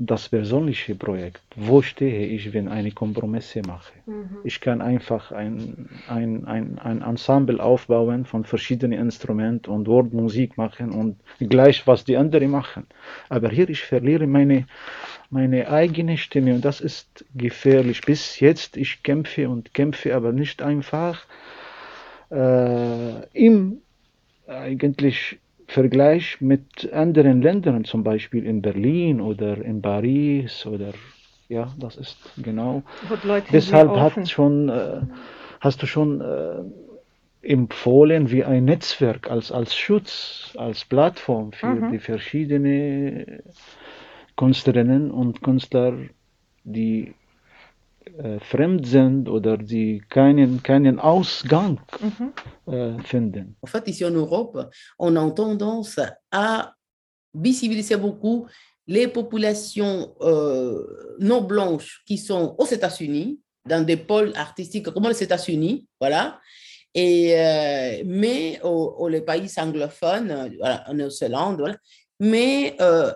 das 0.00 0.28
persönliche 0.28 0.94
Projekt. 0.94 1.42
Wo 1.56 1.82
stehe 1.82 2.26
ich, 2.26 2.52
wenn 2.52 2.68
eine 2.68 2.92
Kompromisse 2.92 3.62
mache? 3.66 3.92
Mhm. 4.06 4.38
Ich 4.44 4.60
kann 4.60 4.80
einfach 4.80 5.32
ein, 5.32 5.88
ein, 6.08 6.44
ein, 6.46 6.78
ein 6.78 7.02
Ensemble 7.02 7.60
aufbauen 7.60 8.24
von 8.24 8.44
verschiedenen 8.44 8.96
Instrumenten 8.98 9.72
und 9.72 9.84
dort 9.84 10.12
Musik 10.12 10.56
machen 10.56 10.92
und 10.92 11.16
gleich, 11.40 11.84
was 11.88 12.04
die 12.04 12.16
anderen 12.16 12.50
machen. 12.50 12.86
Aber 13.28 13.48
hier, 13.48 13.68
ich 13.68 13.82
verliere 13.82 14.28
meine, 14.28 14.66
meine 15.30 15.68
eigene 15.68 16.16
Stimme 16.16 16.54
und 16.54 16.64
das 16.64 16.80
ist 16.80 17.24
gefährlich. 17.34 18.00
Bis 18.02 18.38
jetzt, 18.38 18.76
ich 18.76 19.02
kämpfe 19.02 19.48
und 19.48 19.74
kämpfe, 19.74 20.14
aber 20.14 20.30
nicht 20.30 20.62
einfach 20.62 21.26
äh, 22.30 23.26
im 23.32 23.78
eigentlich 24.46 25.38
Vergleich 25.68 26.40
mit 26.40 26.90
anderen 26.94 27.42
Ländern, 27.42 27.84
zum 27.84 28.02
Beispiel 28.02 28.46
in 28.46 28.62
Berlin 28.62 29.20
oder 29.20 29.62
in 29.62 29.82
Paris 29.82 30.64
oder 30.64 30.94
ja, 31.48 31.72
das 31.78 31.96
ist 31.96 32.16
genau. 32.38 32.82
Deshalb 33.52 33.90
hat 33.90 34.28
schon, 34.30 34.70
äh, 34.70 35.02
hast 35.60 35.82
du 35.82 35.86
schon 35.86 36.22
äh, 36.22 36.62
empfohlen 37.42 38.30
wie 38.30 38.44
ein 38.44 38.64
Netzwerk 38.64 39.30
als, 39.30 39.52
als 39.52 39.76
Schutz, 39.76 40.54
als 40.56 40.86
Plattform 40.86 41.52
für 41.52 41.66
mhm. 41.66 41.92
die 41.92 41.98
verschiedenen 41.98 43.42
Künstlerinnen 44.36 45.10
und 45.10 45.42
Künstler, 45.42 45.92
die 46.64 47.12
äh, 48.18 48.40
fremd 48.40 48.86
sind 48.86 49.28
oder 49.28 49.56
die 49.56 50.02
keinen, 50.08 50.62
keinen 50.62 50.98
Ausgang 50.98 51.80
Mhm. 52.00 52.32
äh, 52.72 52.98
finden. 53.02 53.56
En 53.60 53.66
fait, 53.66 53.88
ici 53.88 54.04
en 54.04 54.14
Europe, 54.14 54.70
on 54.98 55.16
a 55.16 55.30
tendance 55.30 56.00
à 56.30 56.72
visibiliser 57.34 57.96
beaucoup 57.96 58.46
les 58.86 59.06
populations 59.08 60.14
euh, 60.22 61.16
non 61.20 61.42
blanches 61.42 62.02
qui 62.06 62.16
sont 62.18 62.54
aux 62.58 62.66
États-Unis, 62.66 63.38
dans 63.66 63.84
des 63.84 63.98
pôles 63.98 64.32
artistiques 64.34 64.90
comme 64.90 65.08
les 65.08 65.22
États-Unis, 65.22 65.86
voilà. 66.00 66.40
Et, 66.94 67.34
euh, 67.38 68.02
mais 68.06 68.58
aux, 68.62 68.94
aux 68.98 69.08
les 69.08 69.20
pays 69.20 69.50
anglophones, 69.58 70.54
voilà, 70.58 70.84
en 70.88 70.94
Nouvelle-Zélande, 70.94 71.58
voilà. 71.58 71.76
Mais 72.18 72.74
euh, 72.80 73.12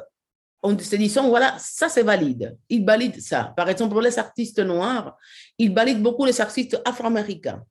en 0.62 0.78
se 0.78 0.96
disant, 0.96 1.28
voilà, 1.28 1.56
ça 1.58 1.88
c'est 1.88 2.04
valide. 2.04 2.56
Ils 2.68 2.84
valident 2.84 3.20
ça. 3.20 3.52
Par 3.56 3.68
exemple, 3.68 3.92
pour 3.92 4.00
les 4.00 4.18
artistes 4.18 4.60
noirs, 4.60 5.16
ils 5.58 5.74
valident 5.74 6.02
beaucoup 6.02 6.24
les 6.24 6.40
artistes 6.40 6.80
afro-américains. 6.84 7.62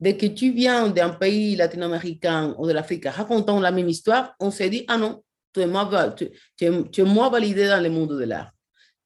Dès 0.00 0.16
que 0.16 0.26
tu 0.26 0.50
viens 0.50 0.88
d'un 0.88 1.10
pays 1.10 1.54
latino-américain 1.54 2.56
ou 2.58 2.66
de 2.66 2.72
l'Afrique 2.72 3.06
racontant 3.06 3.60
la 3.60 3.70
même 3.70 3.88
histoire, 3.88 4.34
on 4.40 4.50
se 4.50 4.64
dit, 4.64 4.84
ah 4.88 4.98
non, 4.98 5.22
tu 5.54 5.60
es 5.60 5.66
moins, 5.66 5.88
tu, 6.10 6.28
es, 6.60 7.04
moins 7.04 7.30
validé 7.30 7.68
dans 7.68 7.80
le 7.80 7.88
monde 7.88 8.18
de 8.18 8.24
l'art. 8.24 8.50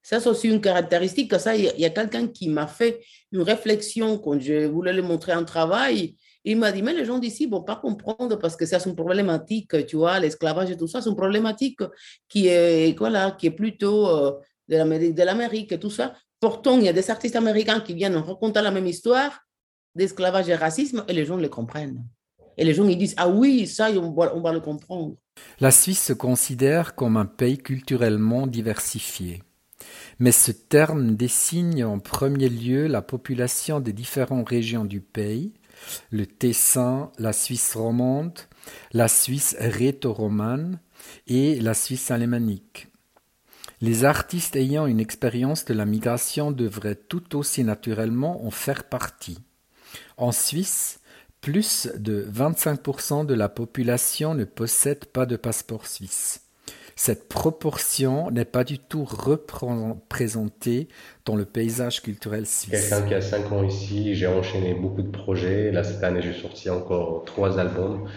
Ça, 0.02 0.18
c'est 0.20 0.28
aussi 0.28 0.48
une 0.48 0.60
caractéristique. 0.60 1.38
Ça, 1.38 1.54
il 1.54 1.64
y 1.64 1.84
a, 1.84 1.88
a 1.88 1.90
quelqu'un 1.90 2.28
qui 2.28 2.48
m'a 2.48 2.66
fait 2.66 3.04
une 3.30 3.42
réflexion 3.42 4.18
quand 4.18 4.40
je 4.40 4.66
voulais 4.66 4.94
lui 4.94 5.02
montrer 5.02 5.32
un 5.32 5.44
travail. 5.44 6.16
Il 6.48 6.58
m'a 6.58 6.70
dit, 6.70 6.80
mais 6.80 6.94
les 6.94 7.04
gens 7.04 7.18
d'ici 7.18 7.46
ne 7.46 7.50
vont 7.50 7.62
pas 7.62 7.74
comprendre 7.74 8.36
parce 8.36 8.54
que 8.54 8.64
c'est 8.64 8.86
une 8.86 8.94
problématique, 8.94 9.84
tu 9.84 9.96
vois, 9.96 10.20
l'esclavage 10.20 10.70
et 10.70 10.76
tout 10.76 10.86
ça, 10.86 11.02
c'est 11.02 11.10
une 11.10 11.16
problématique 11.16 11.80
qui 12.28 12.46
est, 12.46 12.96
voilà, 12.96 13.32
qui 13.32 13.48
est 13.48 13.50
plutôt 13.50 14.08
euh, 14.08 14.30
de 14.68 14.76
l'Amérique, 14.76 15.14
de 15.16 15.24
l'Amérique 15.24 15.72
et 15.72 15.80
tout 15.80 15.90
ça. 15.90 16.14
Pourtant, 16.38 16.78
il 16.78 16.84
y 16.84 16.88
a 16.88 16.92
des 16.92 17.10
artistes 17.10 17.34
américains 17.34 17.80
qui 17.80 17.94
viennent 17.94 18.16
raconter 18.16 18.62
la 18.62 18.70
même 18.70 18.86
histoire 18.86 19.40
d'esclavage 19.96 20.48
et 20.48 20.54
racisme 20.54 21.04
et 21.08 21.12
les 21.12 21.24
gens 21.24 21.36
le 21.36 21.48
comprennent. 21.48 22.04
Et 22.56 22.64
les 22.64 22.74
gens, 22.74 22.86
ils 22.86 22.96
disent, 22.96 23.14
ah 23.16 23.28
oui, 23.28 23.66
ça, 23.66 23.90
on 23.90 24.12
va, 24.12 24.32
on 24.36 24.40
va 24.40 24.52
le 24.52 24.60
comprendre. 24.60 25.16
La 25.58 25.72
Suisse 25.72 26.00
se 26.00 26.12
considère 26.12 26.94
comme 26.94 27.16
un 27.16 27.26
pays 27.26 27.58
culturellement 27.58 28.46
diversifié. 28.46 29.42
Mais 30.20 30.32
ce 30.32 30.52
terme 30.52 31.16
désigne 31.16 31.84
en 31.84 31.98
premier 31.98 32.48
lieu 32.48 32.86
la 32.86 33.02
population 33.02 33.80
des 33.80 33.92
différentes 33.92 34.48
régions 34.48 34.84
du 34.84 35.00
pays, 35.00 35.52
le 36.10 36.26
Tessin, 36.26 37.10
la 37.18 37.32
Suisse 37.32 37.74
romande, 37.74 38.38
la 38.92 39.08
Suisse 39.08 39.56
rhéto-romane 39.58 40.80
et 41.26 41.60
la 41.60 41.74
Suisse 41.74 42.10
alémanique. 42.10 42.88
Les 43.80 44.04
artistes 44.04 44.56
ayant 44.56 44.86
une 44.86 45.00
expérience 45.00 45.64
de 45.66 45.74
la 45.74 45.84
migration 45.84 46.50
devraient 46.50 46.96
tout 46.96 47.36
aussi 47.36 47.62
naturellement 47.62 48.46
en 48.46 48.50
faire 48.50 48.84
partie. 48.84 49.38
En 50.16 50.32
Suisse, 50.32 51.00
plus 51.40 51.88
de 51.96 52.26
25% 52.32 53.26
de 53.26 53.34
la 53.34 53.48
population 53.48 54.34
ne 54.34 54.44
possède 54.44 55.04
pas 55.04 55.26
de 55.26 55.36
passeport 55.36 55.86
suisse. 55.86 56.45
Cette 56.98 57.28
proportion 57.28 58.30
n'est 58.30 58.46
pas 58.46 58.64
du 58.64 58.78
tout 58.78 59.04
représentée 59.04 60.88
dans 61.26 61.36
le 61.36 61.44
paysage 61.44 62.00
culturel 62.00 62.46
suisse. 62.46 62.88
Quelqu'un 62.88 63.06
qui 63.06 63.14
a 63.14 63.20
5 63.20 63.52
ans 63.52 63.62
ici, 63.62 64.14
j'ai 64.14 64.26
enchaîné 64.26 64.72
beaucoup 64.72 65.02
de 65.02 65.10
projets. 65.10 65.70
Là, 65.72 65.84
cette 65.84 66.02
année, 66.02 66.22
j'ai 66.22 66.32
sorti 66.32 66.70
encore 66.70 67.24
trois 67.26 67.58
albums. 67.58 68.08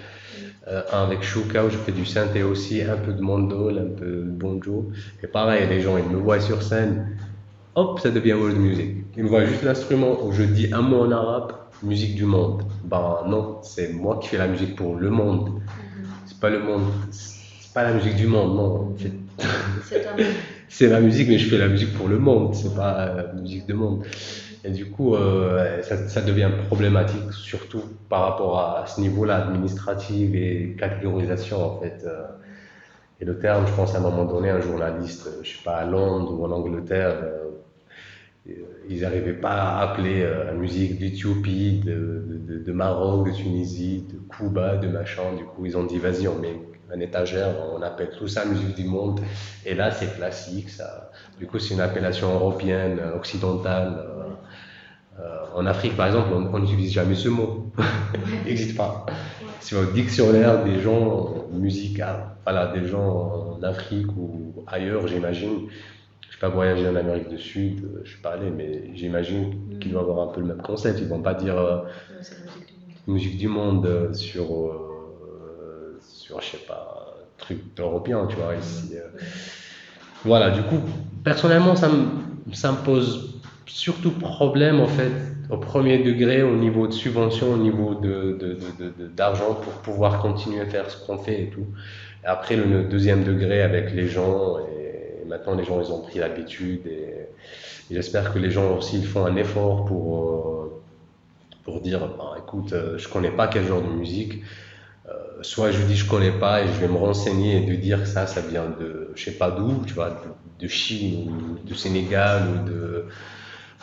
Euh, 0.70 0.82
un 0.94 1.04
avec 1.04 1.24
Shuka 1.24 1.66
où 1.66 1.70
je 1.70 1.78
fais 1.78 1.92
du 1.92 2.06
synthé 2.06 2.42
aussi, 2.42 2.82
un 2.82 2.96
peu 2.96 3.12
de 3.12 3.22
mandol, 3.22 3.80
un 3.80 3.98
peu 4.00 4.06
de 4.06 4.30
bonjo. 4.30 4.90
Et 5.22 5.28
pareil, 5.28 5.68
les 5.68 5.82
gens, 5.82 5.98
ils 5.98 6.10
me 6.10 6.18
voient 6.18 6.40
sur 6.40 6.64
scène, 6.64 7.18
hop, 7.76 8.00
ça 8.00 8.12
devient 8.12 8.34
world 8.34 8.58
music. 8.58 8.96
Ils 9.18 9.24
me 9.24 9.30
voient 9.30 9.46
juste 9.46 9.64
l'instrument 9.64 10.24
où 10.24 10.32
je 10.32 10.44
dis 10.44 10.72
un 10.72 10.82
mot 10.82 11.02
en 11.02 11.12
arabe, 11.12 11.52
musique 11.84 12.16
du 12.16 12.24
monde. 12.24 12.64
Ben 12.86 13.24
non, 13.28 13.60
c'est 13.62 13.92
moi 13.92 14.20
qui 14.22 14.30
fais 14.30 14.38
la 14.38 14.48
musique 14.48 14.78
pour 14.78 14.96
le 14.96 15.10
monde. 15.10 15.60
C'est 16.28 16.40
pas 16.40 16.50
le 16.50 16.60
monde, 16.60 16.86
c'est 17.70 17.74
pas 17.74 17.84
la 17.84 17.94
musique 17.94 18.16
du 18.16 18.28
monde, 18.28 18.56
non. 18.56 18.96
C'est- 18.98 19.12
c'est 20.68 20.88
la 20.88 21.00
musique, 21.02 21.30
mais 21.30 21.38
je 21.38 21.50
fais 21.50 21.58
la 21.58 21.68
musique 21.68 21.94
pour 21.94 22.08
le 22.08 22.20
monde, 22.20 22.54
c'est 22.56 22.74
pas 22.76 23.08
euh, 23.10 23.28
la 23.28 23.34
musique 23.34 23.66
du 23.68 23.74
monde. 23.74 24.06
Et 24.64 24.72
du 24.72 24.90
coup, 24.92 25.16
euh, 25.16 25.82
ça, 25.84 26.08
ça 26.08 26.22
devient 26.22 26.50
problématique, 26.68 27.32
surtout 27.32 27.84
par 28.10 28.22
rapport 28.24 28.60
à, 28.60 28.84
à 28.84 28.86
ce 28.88 29.00
niveau-là, 29.02 29.38
administratif 29.48 30.32
et 30.34 30.76
catégorisation, 30.80 31.64
en 31.64 31.80
fait. 31.82 32.04
euh. 32.06 32.24
Et 33.22 33.26
le 33.26 33.38
terme, 33.40 33.68
je 33.68 33.74
pense 33.74 33.96
à 33.96 34.00
un 34.00 34.02
moment 34.02 34.26
donné, 34.26 34.50
un 34.50 34.62
journaliste, 34.62 35.30
je 35.44 35.50
sais 35.58 35.64
pas, 35.64 35.78
à 35.78 35.86
Londres 35.86 36.34
ou 36.40 36.46
en 36.46 36.52
Angleterre, 36.52 37.20
euh, 37.24 37.50
ils 38.88 39.02
n'arrivaient 39.02 39.34
pas 39.40 39.52
à 39.52 39.82
appeler 39.92 40.24
la 40.24 40.54
musique 40.54 40.98
d'Éthiopie, 40.98 41.80
de, 41.86 42.24
de, 42.28 42.38
de- 42.38 42.64
de 42.64 42.72
Maroc, 42.72 43.28
de 43.28 43.32
Tunisie, 43.36 44.08
de 44.12 44.20
Cuba, 44.30 44.78
de 44.78 44.88
machin. 44.88 45.36
Du 45.38 45.46
coup, 45.46 45.66
ils 45.66 45.78
ont 45.78 45.86
dit, 45.86 46.00
vas-y, 46.00 46.28
on 46.28 46.40
met 46.40 46.56
une 46.94 47.02
étagère, 47.02 47.50
on 47.76 47.82
appelle 47.82 48.12
tout 48.18 48.28
ça 48.28 48.46
musique 48.46 48.76
du 48.76 48.86
monde. 48.86 49.22
Et 49.66 49.76
là, 49.76 49.92
c'est 49.92 50.16
classique. 50.16 50.70
Ça. 50.70 51.12
Du 51.40 51.46
coup, 51.48 51.60
c'est 51.60 51.74
une 51.74 51.82
appellation 51.82 52.34
européenne, 52.34 53.00
occidentale. 53.16 53.98
euh, 53.98 54.20
euh, 55.20 55.40
en 55.56 55.66
Afrique, 55.66 55.98
par 55.98 56.08
exemple, 56.08 56.30
on 56.34 56.60
n'utilise 56.60 56.94
jamais 56.94 57.16
ce 57.16 57.30
mot. 57.30 57.72
Il 58.44 58.46
n'existe 58.46 58.78
pas. 58.78 59.06
Va 59.72 59.82
au 59.82 59.86
dictionnaire 59.86 60.64
des 60.64 60.80
gens 60.80 61.46
musicaux, 61.52 62.04
voilà, 62.44 62.68
des 62.68 62.88
gens 62.88 63.58
en 63.60 63.64
Afrique 63.64 64.08
ou 64.18 64.64
ailleurs, 64.66 65.08
j'imagine, 65.08 65.68
je 66.30 66.36
n'ai 66.36 66.40
pas 66.40 66.50
voyagé 66.50 66.88
en 66.88 66.96
Amérique 66.96 67.30
du 67.30 67.38
Sud, 67.38 67.84
euh, 67.84 68.02
je 68.04 68.12
suis 68.12 68.22
pas 68.22 68.32
allé, 68.32 68.50
mais 68.50 68.96
j'imagine 68.96 69.78
qu'ils 69.80 69.94
vont 69.94 70.00
avoir 70.00 70.30
un 70.30 70.32
peu 70.32 70.40
le 70.40 70.48
même 70.48 70.62
concept. 70.62 71.00
Ils 71.02 71.08
vont 71.08 71.22
pas 71.22 71.36
dire 71.36 71.58
euh, 71.58 71.82
musique 73.08 73.38
du 73.38 73.48
monde 73.48 74.14
sur, 74.14 74.46
euh, 74.56 74.89
sur, 76.30 76.42
je 76.42 76.46
sais 76.52 76.58
pas, 76.68 77.16
truc 77.40 77.60
européen, 77.80 78.28
tu 78.30 78.36
vois, 78.36 78.54
ici. 78.56 78.92
euh. 78.94 79.08
Voilà, 80.24 80.52
du 80.52 80.62
coup, 80.62 80.80
personnellement, 81.24 81.76
ça 81.76 81.90
me, 81.90 82.54
ça 82.54 82.72
me 82.72 82.78
pose 82.78 83.40
surtout 83.66 84.12
problème, 84.12 84.80
en 84.80 84.88
fait, 84.88 85.12
au 85.50 85.58
premier 85.58 85.98
degré, 86.04 86.44
au 86.44 86.56
niveau 86.56 86.86
de 86.86 86.94
subvention, 86.94 87.54
au 87.54 87.58
niveau 87.58 87.96
de, 87.96 88.38
de, 88.40 88.58
de- 88.80 88.94
de- 89.00 89.08
d'argent 89.08 89.56
pour 89.56 89.74
pouvoir 89.82 90.22
continuer 90.22 90.60
à 90.62 90.66
faire 90.68 90.92
ce 90.92 91.04
qu'on 91.04 91.18
fait 91.18 91.42
et 91.44 91.50
tout. 91.50 91.66
Après, 92.24 92.56
le 92.56 92.84
deuxième 92.84 93.24
degré 93.24 93.64
avec 93.64 93.92
les 93.92 94.08
gens, 94.08 94.60
et 94.60 95.26
maintenant, 95.28 95.56
les 95.56 95.64
gens, 95.64 95.82
ils 95.82 95.92
ont 95.92 96.02
pris 96.02 96.20
l'habitude, 96.20 96.86
et, 96.86 97.28
j'espère 97.90 98.32
que 98.34 98.38
les 98.38 98.52
gens 98.52 98.78
aussi, 98.78 99.00
ils 99.00 99.08
font 99.08 99.26
un 99.26 99.36
effort 99.36 99.86
pour, 99.86 100.06
euh, 100.20 100.82
pour 101.64 101.82
dire, 101.82 102.02
bah, 102.02 102.36
écoute, 102.38 102.74
euh, 102.74 103.00
je 103.00 103.08
connais 103.10 103.32
pas 103.32 103.48
quel 103.48 103.66
genre 103.66 103.82
de 103.82 103.88
musique, 103.90 104.44
soit 105.44 105.72
je 105.72 105.82
dis 105.84 105.96
je 105.96 106.08
connais 106.10 106.32
pas 106.32 106.64
et 106.64 106.68
je 106.68 106.80
vais 106.80 106.88
me 106.88 106.98
renseigner 106.98 107.58
et 107.58 107.62
de 107.72 107.76
dire 107.76 108.02
que 108.04 108.08
ça, 108.08 108.28
ça 108.28 108.42
vient 108.42 108.70
de, 108.80 109.12
je 109.16 109.24
sais 109.26 109.38
pas 109.38 109.52
d'où, 109.52 109.84
tu 109.86 109.94
vois, 109.94 110.10
de, 110.12 110.16
de 110.66 110.68
Chine 110.68 111.30
ou 111.32 111.60
du 111.68 111.76
Sénégal 111.76 112.44
ou 112.50 112.70
de, 112.70 113.08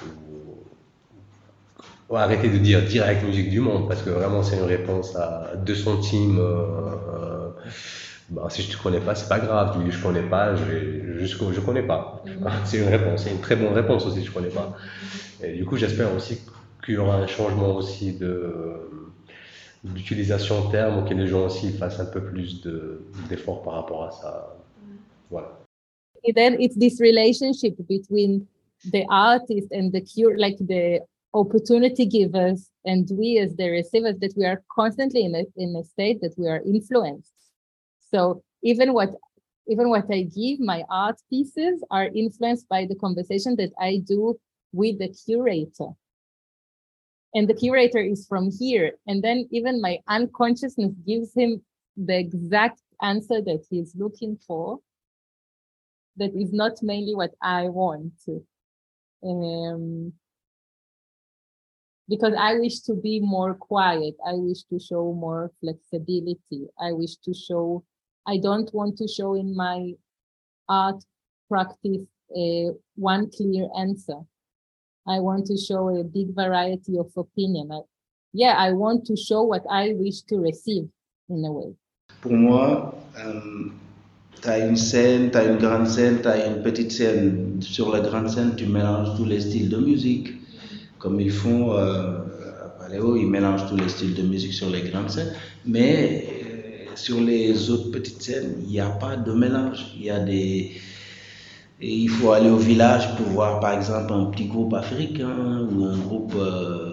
ou- 0.03 0.65
ou 2.09 2.17
arrêter 2.17 2.49
de 2.49 2.59
dire 2.59 2.83
direct 2.85 3.25
musique 3.25 3.51
du 3.51 3.61
monde 3.61 3.89
parce 3.89 4.03
que 4.03 4.11
vraiment 4.11 4.43
c'est 4.43 4.57
une 4.57 4.65
réponse 4.65 5.17
à 5.17 5.53
2 5.57 5.75
centimes. 5.75 6.39
euh, 6.39 7.51
bah, 8.29 8.49
si 8.51 8.63
je 8.63 8.77
te 8.77 8.83
connais 8.83 9.01
pas, 9.01 9.15
c'est 9.15 9.29
pas 9.29 9.39
grave. 9.41 9.77
Tu 9.79 9.85
dis 9.85 9.91
je 9.91 10.03
connais 10.03 10.23
pas, 10.23 10.57
je 10.57 10.65
vais 10.65 11.19
jusqu'au 11.19 11.53
je 11.53 11.61
connais 11.61 11.83
pas. 11.83 12.23
C'est 12.65 12.79
une 12.79 12.89
réponse, 12.89 13.25
c'est 13.25 13.31
une 13.33 13.41
très 13.41 13.57
bonne 13.57 13.73
réponse 13.73 14.07
aussi. 14.07 14.25
Je 14.25 14.33
connais 14.33 14.51
pas. 14.51 14.77
Et 15.43 15.55
du 15.55 15.65
coup, 15.67 15.77
j'espère 15.77 16.13
aussi 16.15 16.45
qu'il 16.85 16.95
y 16.95 16.99
aura 16.99 17.17
un 17.17 17.27
changement 17.27 17.75
aussi 17.77 18.15
de 18.19 18.91
d'utilisation 19.95 20.67
de 20.67 20.73
termes, 20.73 21.09
que 21.09 21.15
les 21.15 21.27
gens 21.27 21.47
aussi 21.47 21.71
fassent 21.71 22.01
un 22.01 22.07
peu 22.07 22.23
plus 22.25 22.61
de- 22.63 23.01
d'efforts 23.29 23.63
par 23.63 23.75
rapport 23.75 24.05
à 24.05 24.11
ça. 24.11 24.57
Mm. 24.83 24.97
Voilà. 25.31 25.59
And 26.27 26.35
then 26.35 26.57
it's 26.61 26.77
this 26.77 27.01
relationship 27.01 27.77
between 27.89 28.47
the 28.93 29.05
artist 29.09 29.73
and 29.73 29.93
the 29.93 30.01
cure, 30.01 30.37
like 30.37 30.59
the 30.59 31.01
opportunity 31.35 32.07
givers 32.07 32.71
and 32.85 33.09
we 33.13 33.39
as 33.39 33.55
the 33.57 33.71
receivers, 33.71 34.19
that 34.19 34.35
we 34.37 34.45
are 34.45 34.63
constantly 34.75 35.25
in 35.25 35.35
a, 35.35 35.45
in 35.57 35.77
a 35.77 35.85
state 35.85 36.21
that 36.23 36.35
we 36.37 36.49
are 36.49 36.63
influenced. 36.67 37.33
So 38.11 38.43
even 38.63 38.93
what 38.93 39.11
even 39.69 39.89
what 39.89 40.07
I 40.11 40.23
give, 40.23 40.61
my 40.61 40.85
art 40.89 41.21
pieces 41.29 41.83
are 41.91 42.09
influenced 42.15 42.69
by 42.69 42.87
the 42.87 42.95
conversation 42.95 43.57
that 43.57 43.73
I 43.81 44.01
do 44.07 44.39
with 44.73 44.99
the 45.01 45.09
curator. 45.09 45.91
And 47.37 47.47
the 47.47 47.55
curator 47.55 47.99
is 47.99 48.27
from 48.27 48.51
here. 48.51 48.93
And 49.07 49.23
then 49.23 49.47
even 49.51 49.83
my 49.83 49.99
unconsciousness 50.09 50.95
gives 51.07 51.35
him 51.35 51.61
the 51.95 52.19
exact 52.19 52.81
answer 53.03 53.43
that 53.43 53.63
he's 53.69 53.95
looking 53.95 54.39
for 54.47 54.79
that 56.17 56.35
is 56.35 56.55
not 56.55 56.83
mainly 56.83 57.15
what 57.15 57.33
I 57.43 57.65
want. 57.69 58.15
Um, 59.23 60.15
because 62.09 62.33
I 62.39 62.55
wish 62.55 62.81
to 62.89 62.95
be 62.95 63.21
more 63.21 63.53
quiet. 63.53 64.15
I 64.27 64.33
wish 64.33 64.63
to 64.71 64.79
show 64.79 65.13
more 65.13 65.53
flexibility. 65.61 66.69
I 66.81 66.93
wish 66.93 67.17
to 67.17 67.35
show, 67.35 67.85
I 68.27 68.39
don't 68.39 68.73
want 68.73 68.97
to 68.97 69.07
show 69.07 69.35
in 69.35 69.55
my 69.55 69.93
art 70.71 71.05
practice 71.51 72.07
uh, 72.35 72.73
one 72.95 73.31
clear 73.31 73.69
answer. 73.79 74.21
I 75.09 75.21
want 75.21 75.47
to 75.47 75.57
show 75.57 75.89
a 75.89 76.03
big 76.03 76.35
variety 76.35 76.99
of 76.99 77.07
opinion. 77.17 77.71
I, 77.71 77.81
yeah, 78.33 78.55
I 78.59 78.73
want 78.73 79.07
to 79.07 79.17
show 79.17 79.43
what 79.43 79.63
I 79.71 79.95
wish 79.95 80.23
to 80.23 80.39
receive 80.39 80.89
in 81.29 81.45
a 81.45 81.53
way. 81.53 81.75
Pour 82.21 82.33
moi, 82.33 82.95
euh, 83.19 83.71
tu 84.43 84.49
as 84.49 84.67
une 84.67 84.77
scène, 84.77 85.31
tu 85.31 85.39
as 85.39 85.45
une 85.45 85.59
grande 85.59 85.87
scène, 85.87 86.21
tu 86.23 86.29
as 86.29 86.47
une 86.47 86.63
petite 86.63 86.91
scène. 86.91 87.61
Sur 87.61 87.93
la 87.93 88.01
grande 88.01 88.29
scène, 88.29 88.55
tu 88.57 88.67
mélanges 88.67 89.17
tous 89.17 89.25
les 89.25 89.41
styles 89.41 89.69
de 89.69 89.79
musique. 89.79 90.33
Comme 90.99 91.21
ils 91.21 91.31
font 91.31 91.73
euh, 91.73 92.19
à 92.65 92.69
Paléo, 92.81 93.17
ils 93.17 93.29
mélangent 93.29 93.69
tous 93.69 93.77
les 93.77 93.89
styles 93.89 94.15
de 94.15 94.23
musique 94.23 94.53
sur 94.53 94.71
les 94.71 94.83
grandes 94.83 95.11
scènes. 95.11 95.33
Mais 95.65 96.27
euh, 96.27 96.97
sur 96.97 97.21
les 97.21 97.71
autres 97.71 97.91
petites 97.91 98.23
scènes, 98.23 98.57
il 98.63 98.69
n'y 98.69 98.81
a 98.81 98.91
pas 98.91 99.17
de 99.17 99.33
mélange. 99.33 99.95
Il 99.97 100.05
y 100.05 100.11
a 100.11 100.19
des. 100.19 100.73
Et 101.81 101.95
il 101.95 102.09
faut 102.09 102.33
aller 102.33 102.49
au 102.51 102.57
village 102.57 103.15
pour 103.17 103.27
voir, 103.27 103.61
par 103.61 103.73
exemple, 103.75 104.13
un 104.13 104.25
petit 104.27 104.47
groupe 104.47 104.73
africain 104.75 105.67
ou 105.71 105.85
un 105.85 105.97
groupe, 105.97 106.35
euh, 106.37 106.93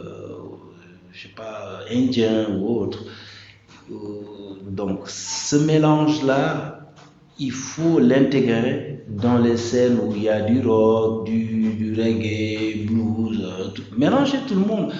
je 1.11 1.23
sais 1.23 1.33
pas, 1.33 1.79
indien 1.91 2.47
ou 2.57 2.67
autre. 2.81 3.03
Euh, 3.91 3.95
Donc, 4.69 5.01
ce 5.07 5.55
mélange-là, 5.55 6.79
il 7.39 7.51
faut 7.51 7.99
l'intégrer 7.99 9.05
dans 9.07 9.37
les 9.37 9.57
scènes 9.57 9.99
où 10.03 10.13
il 10.15 10.23
y 10.23 10.29
a 10.29 10.41
du 10.41 10.61
rock, 10.67 11.25
du, 11.25 11.73
du 11.73 11.93
reggae, 12.01 12.85
blues, 12.87 13.41
euh, 13.43 13.69
tout- 13.69 13.83
mélanger 13.97 14.37
tout 14.47 14.55
le 14.55 14.65
monde. 14.65 14.93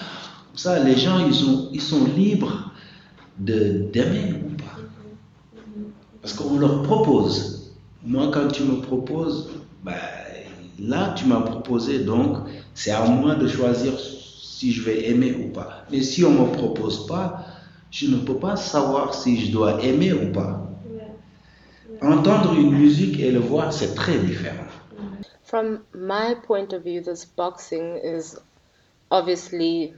Ça, 0.56 0.80
les 0.84 0.96
gens, 0.96 1.26
ils 1.26 1.34
sont, 1.34 1.70
ils 1.74 1.82
sont 1.82 2.06
libres 2.06 2.72
d'aimer 3.38 4.34
ou 4.46 4.56
pas. 4.56 4.78
Parce 6.22 6.34
qu'on 6.34 6.58
leur 6.58 6.84
propose. 6.84 7.53
Moi, 8.06 8.30
quand 8.34 8.50
tu 8.50 8.64
me 8.64 8.82
proposes, 8.82 9.50
ben, 9.84 9.94
là, 10.80 11.14
tu 11.16 11.26
m'as 11.26 11.42
proposé, 11.42 12.00
donc 12.00 12.38
c'est 12.74 12.92
à 12.92 13.06
moi 13.06 13.36
de 13.36 13.48
choisir 13.48 13.94
si 13.98 14.72
je 14.74 14.82
vais 14.84 15.10
aimer 15.10 15.34
ou 15.34 15.54
pas. 15.54 15.86
Mais 15.90 16.02
si 16.02 16.24
on 16.26 16.32
ne 16.32 16.40
me 16.40 16.52
propose 16.52 17.08
pas, 17.08 17.46
je 17.92 18.08
ne 18.08 18.18
peux 18.18 18.36
pas 18.36 18.58
savoir 18.58 19.14
si 19.14 19.40
je 19.46 19.52
dois 19.52 19.82
aimer 19.82 20.12
ou 20.12 20.32
pas. 20.32 20.70
Entendre 22.02 22.54
une 22.56 22.72
musique 22.72 23.20
et 23.20 23.32
le 23.32 23.40
voir, 23.40 23.72
c'est 23.72 23.96
très 23.96 24.18
différent. 24.20 24.68
From 25.44 25.80
my 25.94 26.36
point 26.46 26.74
of 26.74 26.84
view, 26.84 27.02
this 27.02 27.24
boxing 27.24 27.98
is 28.04 28.36
obviously 29.12 29.94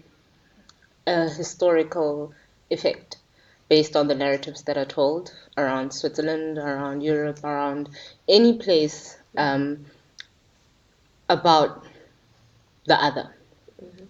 a 1.07 1.27
historical 1.27 2.31
effect 2.69 3.17
based 3.69 3.95
on 3.95 4.07
the 4.07 4.15
narratives 4.15 4.63
that 4.63 4.77
are 4.77 4.85
told 4.85 5.33
around 5.57 5.91
Switzerland, 5.91 6.57
around 6.57 7.01
Europe, 7.01 7.43
around 7.43 7.89
any 8.27 8.57
place 8.57 9.17
um, 9.37 9.85
about 11.29 11.83
the 12.85 12.95
other. 12.95 13.35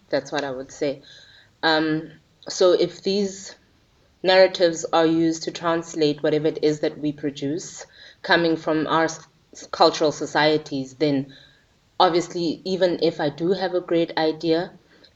That's 0.10 0.32
what 0.32 0.44
I 0.44 0.52
would 0.52 0.72
say. 0.72 1.02
Um, 1.64 2.12
so 2.48 2.74
if 2.74 3.02
these 3.02 3.56
narratives 4.22 4.86
are 4.92 5.06
used 5.06 5.44
to 5.44 5.52
translate 5.52 6.22
whatever 6.22 6.48
it 6.48 6.60
is 6.62 6.82
that 6.82 6.98
we 6.98 7.12
produce 7.12 7.86
coming 8.22 8.58
from 8.58 8.88
our 8.88 9.06
s- 9.06 9.28
cultural 9.72 10.12
societies, 10.12 10.96
then 10.96 11.34
obviously, 12.00 12.62
even 12.66 13.00
if 13.02 13.20
I 13.20 13.30
do 13.30 13.52
have 13.52 13.74
a 13.74 13.82
great 13.82 14.18
idea, 14.18 14.74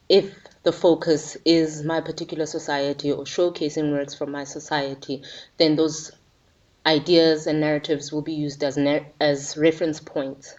if 0.08 0.34
the 0.64 0.72
focus 0.72 1.38
is 1.46 1.84
my 1.84 2.02
particular 2.02 2.46
society 2.46 3.12
or 3.12 3.24
showcasing 3.24 3.92
works 3.92 4.14
from 4.14 4.32
my 4.32 4.44
society, 4.44 5.22
then 5.58 5.76
those 5.76 6.12
ideas 6.86 7.48
and 7.48 7.60
narratives 7.60 8.12
will 8.12 8.22
be 8.22 8.34
used 8.34 8.64
as 8.64 8.78
as 9.20 9.58
reference 9.58 10.00
points 10.00 10.56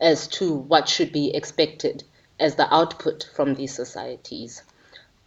as 0.00 0.26
to 0.28 0.52
what 0.54 0.88
should 0.88 1.12
be 1.12 1.34
expected 1.34 2.02
as 2.40 2.56
the 2.56 2.74
output 2.74 3.28
from 3.34 3.54
these 3.54 3.74
societies. 3.74 4.62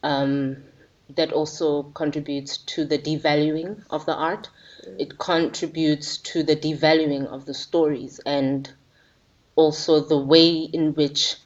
Um, 0.03 0.63
that 1.09 1.31
also 1.31 1.83
contributes 1.83 2.57
to 2.57 2.83
the 2.85 2.97
devaluing 2.97 3.83
of 3.89 4.05
the 4.05 4.15
art. 4.15 4.49
It 4.97 5.17
contributes 5.17 6.17
to 6.17 6.43
the 6.43 6.55
devaluing 6.55 7.27
of 7.27 7.45
the 7.45 7.53
stories 7.53 8.19
and 8.25 8.71
also 9.55 9.99
the 9.99 10.17
way 10.17 10.51
in 10.51 10.93
which 10.95 11.37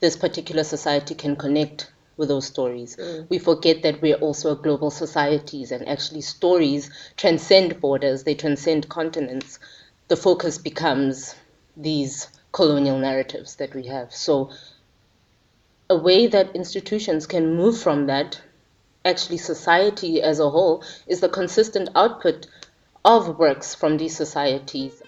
this 0.00 0.16
particular 0.16 0.64
society 0.64 1.14
can 1.14 1.36
connect 1.36 1.92
with 2.16 2.28
those 2.28 2.46
stories. 2.46 2.96
Mm. 2.96 3.28
We 3.30 3.38
forget 3.38 3.82
that 3.82 4.02
we're 4.02 4.16
also 4.16 4.54
global 4.54 4.90
societies 4.90 5.72
and 5.72 5.88
actually 5.88 6.20
stories 6.20 6.90
transcend 7.16 7.80
borders, 7.80 8.24
they 8.24 8.34
transcend 8.34 8.88
continents. 8.88 9.58
The 10.08 10.16
focus 10.16 10.58
becomes 10.58 11.34
these 11.76 12.28
colonial 12.52 12.98
narratives 12.98 13.56
that 13.56 13.74
we 13.74 13.86
have. 13.86 14.14
So, 14.14 14.50
a 15.88 15.96
way 15.96 16.26
that 16.26 16.54
institutions 16.54 17.26
can 17.26 17.56
move 17.56 17.78
from 17.78 18.06
that, 18.06 18.40
actually, 19.04 19.38
society 19.38 20.22
as 20.22 20.38
a 20.40 20.50
whole, 20.50 20.84
is 21.06 21.20
the 21.20 21.28
consistent 21.28 21.88
output 21.94 22.46
of 23.04 23.38
works 23.38 23.74
from 23.74 23.96
these 23.96 24.16
societies. 24.16 24.99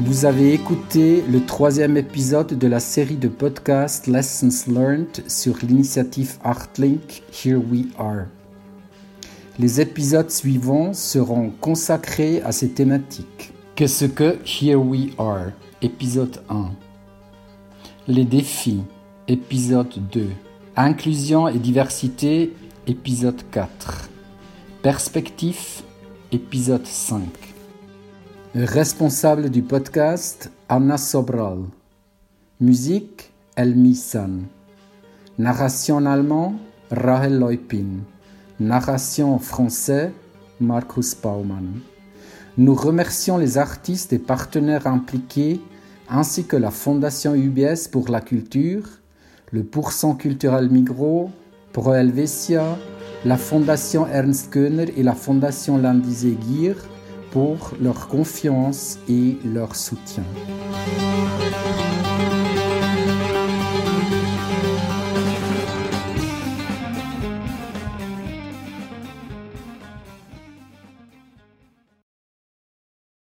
Vous 0.00 0.24
avez 0.24 0.52
écouté 0.52 1.22
le 1.30 1.44
troisième 1.44 1.96
épisode 1.96 2.58
de 2.58 2.66
la 2.66 2.80
série 2.80 3.16
de 3.16 3.28
podcasts 3.28 4.06
Lessons 4.06 4.70
Learned 4.72 5.22
sur 5.28 5.58
l'initiative 5.62 6.38
Artlink 6.42 7.22
Here 7.32 7.60
We 7.70 7.86
Are. 7.98 8.26
Les 9.58 9.80
épisodes 9.80 10.30
suivants 10.30 10.92
seront 10.92 11.50
consacrés 11.60 12.42
à 12.42 12.52
ces 12.52 12.70
thématiques. 12.70 13.52
Qu'est-ce 13.74 14.06
que 14.06 14.38
Here 14.44 14.76
We 14.76 15.10
Are? 15.18 15.52
Épisode 15.80 16.42
1. 16.48 16.70
Les 18.08 18.24
défis. 18.24 18.82
Épisode 19.28 19.94
2. 20.10 20.26
Inclusion 20.74 21.46
et 21.46 21.60
diversité. 21.60 22.52
Épisode 22.88 23.40
4. 23.52 24.10
Perspective. 24.82 25.82
Épisode 26.32 26.84
5. 26.84 27.22
Responsable 28.56 29.50
du 29.50 29.62
podcast, 29.62 30.50
Anna 30.68 30.98
Sobral. 30.98 31.58
Musique, 32.60 33.30
Elmi 33.54 33.94
San. 33.94 34.46
Narration 35.38 36.04
allemand, 36.06 36.56
Rahel 36.90 37.38
Leupin. 37.38 38.00
Narration 38.58 39.38
français, 39.38 40.12
Markus 40.58 41.14
Baumann. 41.14 41.82
Nous 42.58 42.74
remercions 42.74 43.38
les 43.38 43.56
artistes 43.56 44.12
et 44.12 44.18
partenaires 44.18 44.88
impliqués, 44.88 45.60
ainsi 46.10 46.44
que 46.44 46.56
la 46.56 46.72
Fondation 46.72 47.36
UBS 47.36 47.86
pour 47.92 48.08
la 48.08 48.20
culture, 48.20 48.82
le 49.52 49.62
Pourcent 49.62 50.16
culturel 50.16 50.68
Migros, 50.68 51.30
Pro 51.72 51.94
Helvetia, 51.94 52.76
la 53.24 53.36
Fondation 53.36 54.08
Ernst 54.08 54.52
Göhner 54.52 54.92
et 54.96 55.04
la 55.04 55.14
Fondation 55.14 55.78
Landisé 55.78 56.36
Gier 56.48 56.74
pour 57.30 57.74
leur 57.80 58.08
confiance 58.08 58.98
et 59.08 59.36
leur 59.44 59.76
soutien. 59.76 60.24